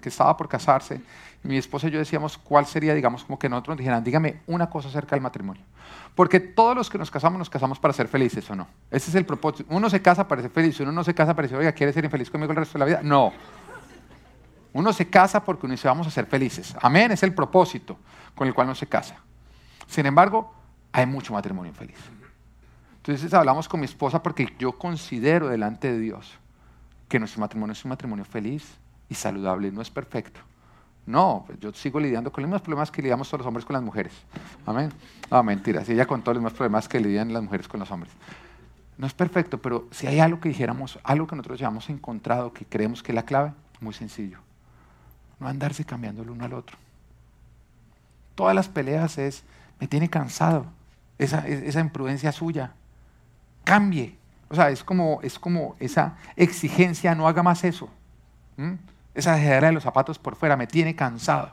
[0.00, 1.00] que estaba por casarse.
[1.42, 4.68] Mi esposa y yo decíamos cuál sería, digamos, como que nosotros nos dijeran, dígame una
[4.68, 5.62] cosa acerca del matrimonio.
[6.14, 8.66] Porque todos los que nos casamos, nos casamos para ser felices o no.
[8.90, 9.68] Ese es el propósito.
[9.72, 12.04] Uno se casa para ser feliz, uno no se casa para decir, oiga, ¿quiere ser
[12.04, 13.00] infeliz conmigo el resto de la vida?
[13.02, 13.32] No.
[14.72, 16.74] Uno se casa porque uno dice vamos a ser felices.
[16.82, 17.96] Amén, es el propósito
[18.34, 19.16] con el cual uno se casa.
[19.86, 20.52] Sin embargo,
[20.92, 21.98] hay mucho matrimonio infeliz.
[22.96, 26.38] Entonces hablamos con mi esposa porque yo considero delante de Dios
[27.08, 28.78] que nuestro matrimonio es un matrimonio feliz
[29.08, 30.40] y saludable, no es perfecto.
[31.06, 33.74] No, pues yo sigo lidiando con los mismos problemas que lidiamos todos los hombres con
[33.74, 34.12] las mujeres.
[34.64, 34.92] Amén.
[35.30, 38.12] No, mentiras, ella con todos los mismos problemas que lidian las mujeres con los hombres.
[38.98, 42.52] No es perfecto, pero si hay algo que dijéramos, algo que nosotros ya hemos encontrado,
[42.52, 44.40] que creemos que es la clave, muy sencillo
[45.38, 46.76] no andarse cambiando el uno al otro.
[48.34, 49.44] Todas las peleas es,
[49.80, 50.66] me tiene cansado,
[51.18, 52.72] esa, esa imprudencia suya.
[53.64, 54.16] Cambie.
[54.48, 57.88] O sea, es como, es como esa exigencia, no haga más eso.
[59.16, 61.50] Esa dejadera de los zapatos por fuera, me tiene cansado.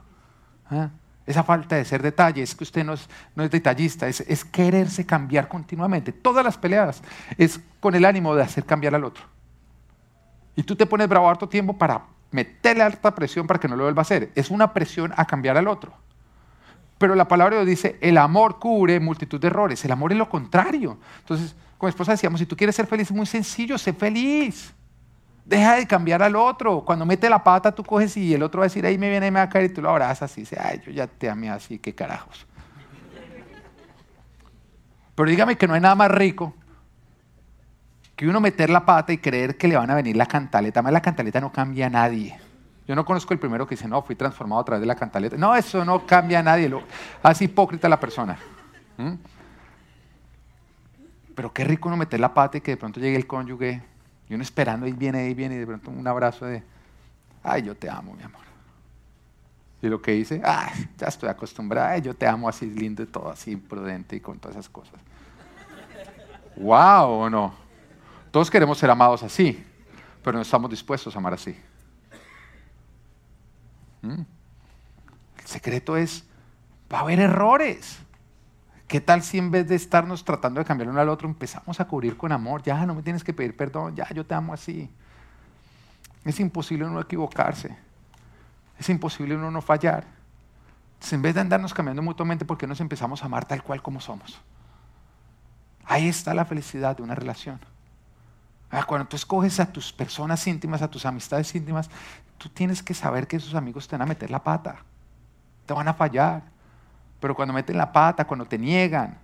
[0.70, 0.90] ¿Ah?
[1.26, 5.06] Esa falta de ser detalle, es que usted no es, no es detallista, es, quererse
[5.06, 6.12] cambiar continuamente.
[6.12, 7.02] Todas las peleas
[7.38, 9.24] es con el ánimo de hacer cambiar al otro.
[10.56, 13.84] Y tú te pones bravo harto tiempo para meterle alta presión para que no lo
[13.84, 14.32] vuelva a hacer.
[14.36, 15.94] Es una presión a cambiar al otro.
[16.98, 19.84] Pero la palabra Dios dice, el amor cubre multitud de errores.
[19.86, 20.98] El amor es lo contrario.
[21.20, 24.74] Entonces, con mi esposa decíamos, si tú quieres ser feliz, es muy sencillo, sé feliz.
[25.46, 26.84] Deja de cambiar al otro.
[26.86, 29.30] Cuando mete la pata, tú coges y el otro va a decir, ahí me viene,
[29.30, 31.50] me va a caer y tú lo abrazas y dice, ay, yo ya te amé
[31.50, 32.46] así, qué carajos.
[35.16, 36.54] Pero dígame que no hay nada más rico
[38.16, 40.80] que uno meter la pata y creer que le van a venir la cantaleta.
[40.80, 42.40] Además, la cantaleta no cambia a nadie.
[42.88, 45.38] Yo no conozco el primero que dice, no, fui transformado a través de la cantaleta.
[45.38, 46.70] No, eso no cambia a nadie.
[46.70, 46.84] Lo,
[47.22, 48.38] hace hipócrita la persona.
[51.36, 53.82] Pero qué rico uno meter la pata y que de pronto llegue el cónyuge
[54.34, 56.64] y uno esperando, ahí viene, ahí viene, y de pronto un abrazo de,
[57.44, 58.42] ay, yo te amo, mi amor.
[59.80, 63.06] Y lo que dice, ay, ya estoy acostumbrada, ay, yo te amo así lindo y
[63.06, 65.00] todo, así imprudente y con todas esas cosas.
[66.56, 67.54] ¿Wow o no?
[68.32, 69.64] Todos queremos ser amados así,
[70.24, 71.56] pero no estamos dispuestos a amar así.
[74.02, 74.22] ¿Mm?
[75.38, 76.24] El secreto es,
[76.92, 78.00] va a haber errores.
[78.94, 81.86] ¿Qué tal si en vez de estarnos tratando de cambiar uno al otro, empezamos a
[81.86, 82.62] cubrir con amor?
[82.62, 84.88] Ya, no me tienes que pedir perdón, ya, yo te amo así.
[86.24, 87.76] Es imposible uno equivocarse.
[88.78, 90.06] Es imposible uno no fallar.
[90.94, 93.82] Entonces, en vez de andarnos cambiando mutuamente, ¿por qué nos empezamos a amar tal cual
[93.82, 94.40] como somos?
[95.86, 97.60] Ahí está la felicidad de una relación.
[98.70, 101.90] Ah, cuando tú escoges a tus personas íntimas, a tus amistades íntimas,
[102.38, 104.84] tú tienes que saber que esos amigos te van a meter la pata,
[105.66, 106.53] te van a fallar.
[107.24, 109.18] Pero cuando meten la pata, cuando te niegan,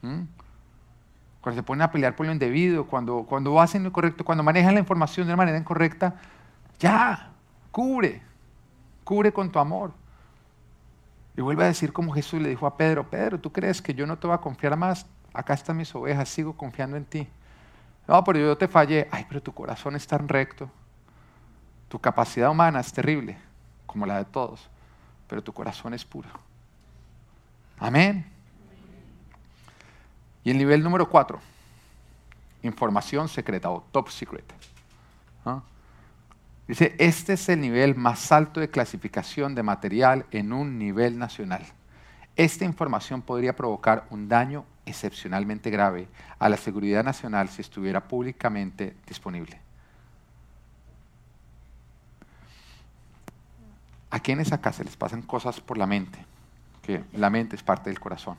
[0.00, 4.74] cuando se ponen a pelear por lo indebido, cuando, cuando hacen lo correcto, cuando manejan
[4.74, 6.14] la información de una manera incorrecta,
[6.78, 7.32] ya,
[7.72, 8.22] cubre,
[9.02, 9.90] cubre con tu amor.
[11.36, 14.06] Y vuelve a decir como Jesús le dijo a Pedro, Pedro, ¿tú crees que yo
[14.06, 15.04] no te voy a confiar más?
[15.34, 17.26] Acá están mis ovejas, sigo confiando en ti.
[18.06, 19.08] No, pero yo te fallé.
[19.10, 20.70] Ay, pero tu corazón es tan recto.
[21.88, 23.38] Tu capacidad humana es terrible,
[23.86, 24.70] como la de todos,
[25.26, 26.28] pero tu corazón es puro.
[27.80, 28.26] Amén.
[30.44, 31.40] Y el nivel número cuatro,
[32.62, 34.44] información secreta o top secret.
[36.68, 41.66] Dice, este es el nivel más alto de clasificación de material en un nivel nacional.
[42.36, 46.06] Esta información podría provocar un daño excepcionalmente grave
[46.38, 49.58] a la seguridad nacional si estuviera públicamente disponible.
[54.10, 56.24] ¿A quiénes acá se les pasan cosas por la mente?
[56.82, 58.36] Que la mente es parte del corazón.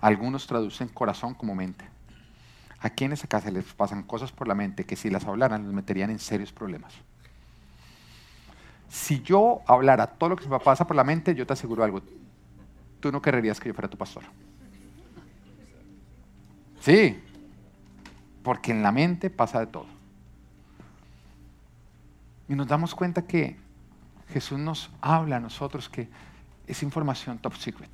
[0.00, 1.84] Algunos traducen corazón como mente.
[2.80, 5.72] ¿A quiénes acá se les pasan cosas por la mente que si las hablaran los
[5.72, 6.92] meterían en serios problemas?
[8.88, 11.84] Si yo hablara todo lo que se me pasa por la mente, yo te aseguro
[11.84, 12.02] algo.
[13.00, 14.24] Tú no querrías que yo fuera tu pastor.
[16.80, 17.18] Sí,
[18.42, 19.86] porque en la mente pasa de todo.
[22.48, 23.56] Y nos damos cuenta que
[24.28, 26.08] Jesús nos habla a nosotros que
[26.66, 27.90] es información top secret.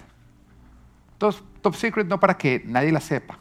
[1.13, 3.39] Entonces, top secret no para que nadie la sepa,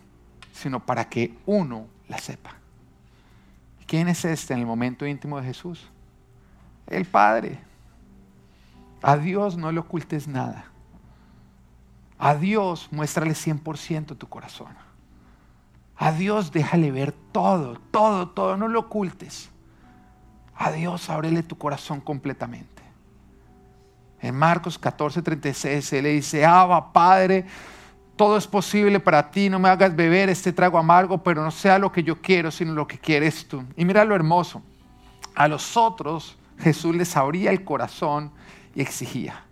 [0.51, 2.55] sino para que uno la sepa.
[3.85, 5.87] ¿Quién es este en el momento íntimo de Jesús?
[6.87, 7.59] El Padre.
[9.01, 10.65] A Dios no le ocultes nada.
[12.17, 14.75] A Dios muéstrale 100% tu corazón.
[15.95, 19.49] A Dios déjale ver todo, todo, todo, no lo ocultes.
[20.55, 22.76] A Dios ábrele tu corazón completamente.
[24.21, 27.45] En Marcos 14, 36, Él le dice, Abba, Padre,
[28.15, 31.77] todo es posible para ti, no me hagas beber este trago amargo, pero no sea
[31.77, 33.63] lo que yo quiero, sino lo que quieres tú.
[33.77, 34.63] Y mira lo hermoso,
[35.35, 38.31] a los otros Jesús les abría el corazón
[38.73, 39.43] y exigía,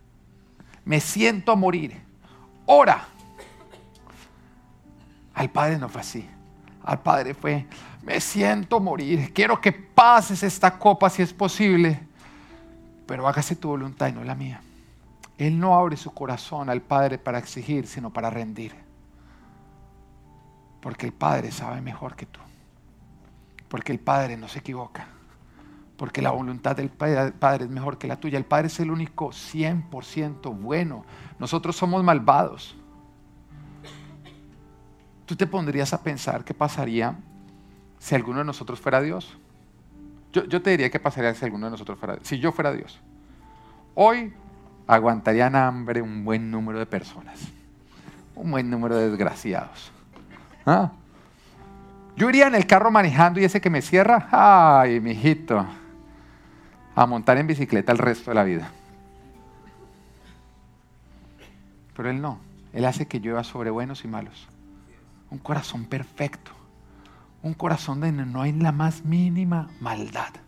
[0.83, 2.01] me siento a morir,
[2.65, 3.07] ora.
[5.35, 6.27] Al Padre no fue así,
[6.83, 7.67] al Padre fue,
[8.01, 12.04] me siento a morir, quiero que pases esta copa si es posible,
[13.05, 14.61] pero hágase tu voluntad y no la mía.
[15.37, 18.73] Él no abre su corazón al Padre para exigir, sino para rendir.
[20.81, 22.39] Porque el Padre sabe mejor que tú.
[23.67, 25.07] Porque el Padre no se equivoca.
[25.97, 28.37] Porque la voluntad del Padre es mejor que la tuya.
[28.37, 31.05] El Padre es el único 100% bueno.
[31.39, 32.75] Nosotros somos malvados.
[35.25, 37.17] ¿Tú te pondrías a pensar qué pasaría
[37.97, 39.37] si alguno de nosotros fuera Dios?
[40.43, 42.99] Yo, te diría qué pasaría si alguno de nosotros fuera Si yo fuera Dios.
[43.93, 44.33] Hoy
[44.85, 47.39] aguantarían hambre un buen número de personas,
[48.35, 49.91] un buen número de desgraciados.
[50.65, 50.91] ¿Ah?
[52.17, 55.65] Yo iría en el carro manejando y ese que me cierra, ay, mijito,
[56.95, 58.69] a montar en bicicleta el resto de la vida.
[61.95, 62.39] Pero Él no,
[62.73, 64.47] Él hace que llueva sobre buenos y malos.
[65.29, 66.51] Un corazón perfecto,
[67.45, 70.44] un corazón donde no hay la más mínima maldad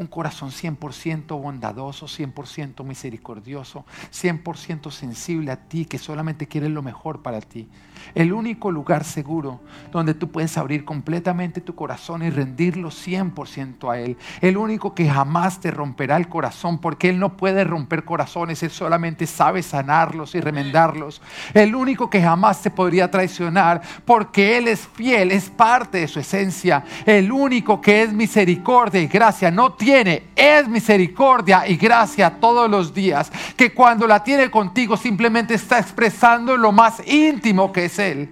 [0.00, 7.20] un corazón 100% bondadoso, 100% misericordioso, 100% sensible a ti, que solamente quiere lo mejor
[7.20, 7.68] para ti.
[8.14, 9.60] El único lugar seguro
[9.92, 14.16] donde tú puedes abrir completamente tu corazón y rendirlo 100% a Él.
[14.40, 18.70] El único que jamás te romperá el corazón, porque Él no puede romper corazones, Él
[18.70, 21.20] solamente sabe sanarlos y remendarlos.
[21.52, 26.20] El único que jamás te podría traicionar, porque Él es fiel, es parte de su
[26.20, 26.84] esencia.
[27.04, 32.94] El único que es misericordia y gracia, no tiene es misericordia y gracia todos los
[32.94, 38.30] días, que cuando la tiene contigo simplemente está expresando lo más íntimo que es Él.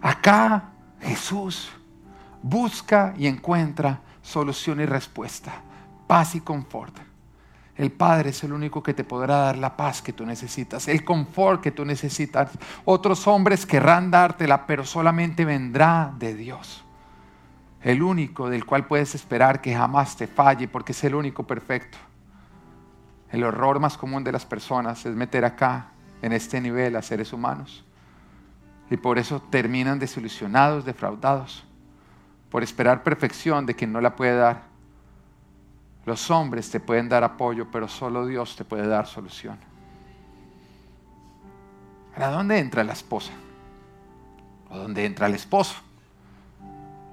[0.00, 1.70] Acá Jesús
[2.42, 5.62] busca y encuentra solución y respuesta,
[6.06, 6.96] paz y confort.
[7.76, 11.04] El Padre es el único que te podrá dar la paz que tú necesitas, el
[11.04, 12.50] confort que tú necesitas.
[12.84, 16.84] Otros hombres querrán dártela, pero solamente vendrá de Dios
[17.82, 21.98] el único del cual puedes esperar que jamás te falle porque es el único perfecto.
[23.30, 25.90] El horror más común de las personas es meter acá,
[26.22, 27.84] en este nivel, a seres humanos.
[28.90, 31.64] Y por eso terminan desilusionados, defraudados,
[32.50, 34.62] por esperar perfección de quien no la puede dar.
[36.06, 39.58] Los hombres te pueden dar apoyo, pero solo Dios te puede dar solución.
[42.16, 43.32] ¿A dónde entra la esposa?
[44.70, 45.74] ¿O dónde entra el esposo?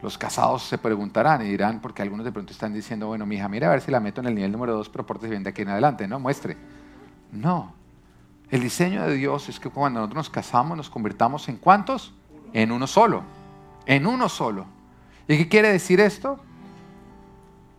[0.01, 3.67] Los casados se preguntarán y dirán, porque algunos de pronto están diciendo, bueno, mi mira
[3.67, 5.61] a ver si la meto en el nivel número dos, pero porte bien de aquí
[5.61, 6.19] en adelante, ¿no?
[6.19, 6.57] Muestre.
[7.31, 7.73] No.
[8.49, 12.13] El diseño de Dios es que cuando nosotros nos casamos nos convirtamos en cuántos?
[12.53, 13.23] En uno solo.
[13.85, 14.65] En uno solo.
[15.27, 16.39] ¿Y qué quiere decir esto?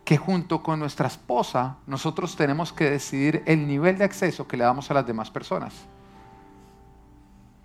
[0.03, 4.63] Que junto con nuestra esposa nosotros tenemos que decidir el nivel de acceso que le
[4.65, 5.73] damos a las demás personas.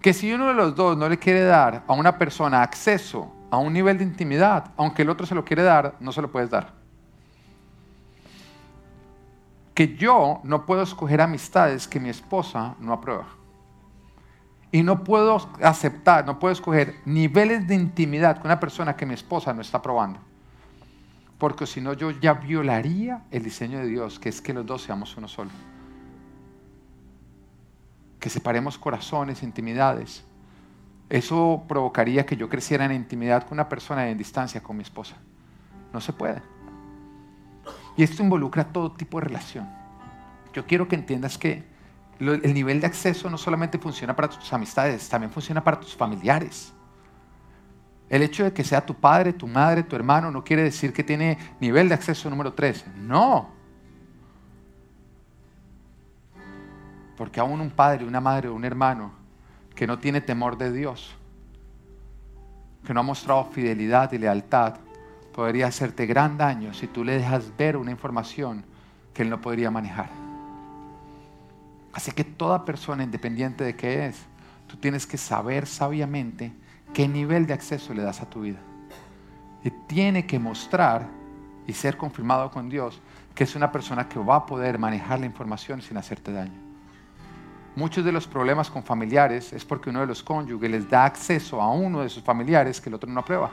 [0.01, 3.59] Que si uno de los dos no le quiere dar a una persona acceso a
[3.59, 6.49] un nivel de intimidad, aunque el otro se lo quiere dar, no se lo puedes
[6.49, 6.73] dar.
[9.75, 13.27] Que yo no puedo escoger amistades que mi esposa no aprueba.
[14.71, 19.13] Y no puedo aceptar, no puedo escoger niveles de intimidad con una persona que mi
[19.13, 20.19] esposa no está aprobando.
[21.37, 24.81] Porque si no, yo ya violaría el diseño de Dios, que es que los dos
[24.81, 25.51] seamos uno solo.
[28.19, 30.25] Que separemos corazones, intimidades,
[31.13, 34.83] eso provocaría que yo creciera en intimidad con una persona y en distancia con mi
[34.83, 35.15] esposa.
[35.93, 36.41] No se puede.
[37.99, 39.69] Y esto involucra todo tipo de relación.
[40.55, 41.65] yo quiero que entiendas que
[42.19, 46.73] el nivel de acceso no solamente funciona para tus amistades, también funciona para tus familiares.
[48.09, 51.05] El hecho de que sea tu padre, tu madre, tu hermano, no quiere decir que
[51.05, 52.87] tiene nivel de acceso número 13.
[52.97, 53.51] No.
[57.19, 59.22] Porque aún un padre, una madre un hermano
[59.83, 61.12] que no tiene temor de Dios,
[62.87, 64.76] que no ha mostrado fidelidad y lealtad,
[65.35, 68.64] podría hacerte gran daño si tú le dejas ver una información
[69.12, 70.09] que él no podría manejar.
[71.93, 74.24] Así que toda persona, independiente de qué es,
[74.68, 76.53] tú tienes que saber sabiamente
[76.95, 78.61] qué nivel de acceso le das a tu vida.
[79.64, 81.09] Y tiene que mostrar
[81.66, 83.01] y ser confirmado con Dios
[83.35, 86.62] que es una persona que va a poder manejar la información sin hacerte daño.
[87.75, 91.61] Muchos de los problemas con familiares es porque uno de los cónyuges les da acceso
[91.61, 93.51] a uno de sus familiares que el otro no aprueba.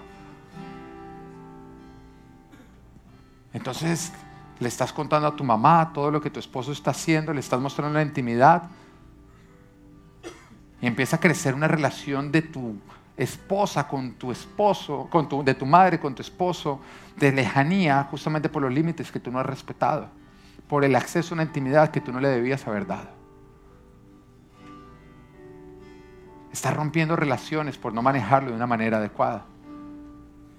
[3.54, 4.12] Entonces,
[4.60, 7.62] le estás contando a tu mamá todo lo que tu esposo está haciendo, le estás
[7.62, 8.64] mostrando la intimidad.
[10.82, 12.76] Y empieza a crecer una relación de tu
[13.16, 16.80] esposa con tu esposo, con tu, de tu madre con tu esposo,
[17.18, 20.08] de lejanía, justamente por los límites que tú no has respetado,
[20.68, 23.19] por el acceso a una intimidad que tú no le debías haber dado.
[26.52, 29.46] Estás rompiendo relaciones por no manejarlo de una manera adecuada.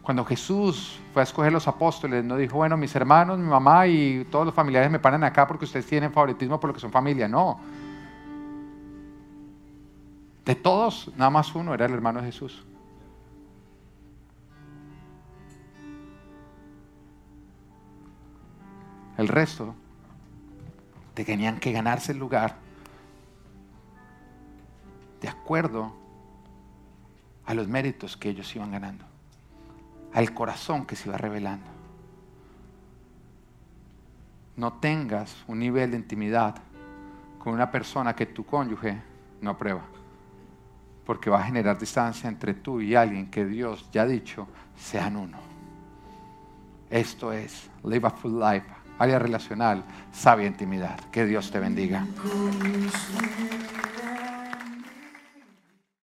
[0.02, 4.24] Cuando Jesús fue a escoger los apóstoles, no dijo, bueno, mis hermanos, mi mamá y
[4.30, 7.28] todos los familiares me paran acá porque ustedes tienen favoritismo por lo que son familia.
[7.28, 7.60] No.
[10.44, 12.64] De todos, nada más uno era el hermano de Jesús.
[19.18, 19.74] El resto
[21.24, 22.56] tenían que ganarse el lugar
[25.20, 25.94] de acuerdo
[27.46, 29.10] a los méritos que ellos iban ganando
[30.12, 31.66] al corazón que se va revelando.
[34.56, 36.56] No tengas un nivel de intimidad
[37.38, 39.00] con una persona que tu cónyuge
[39.40, 39.82] no aprueba,
[41.06, 44.46] porque va a generar distancia entre tú y alguien que Dios ya ha dicho
[44.76, 45.38] sean uno.
[46.90, 48.66] Esto es Live a Full Life,
[48.98, 50.98] área relacional, sabia intimidad.
[51.10, 52.04] Que Dios te bendiga.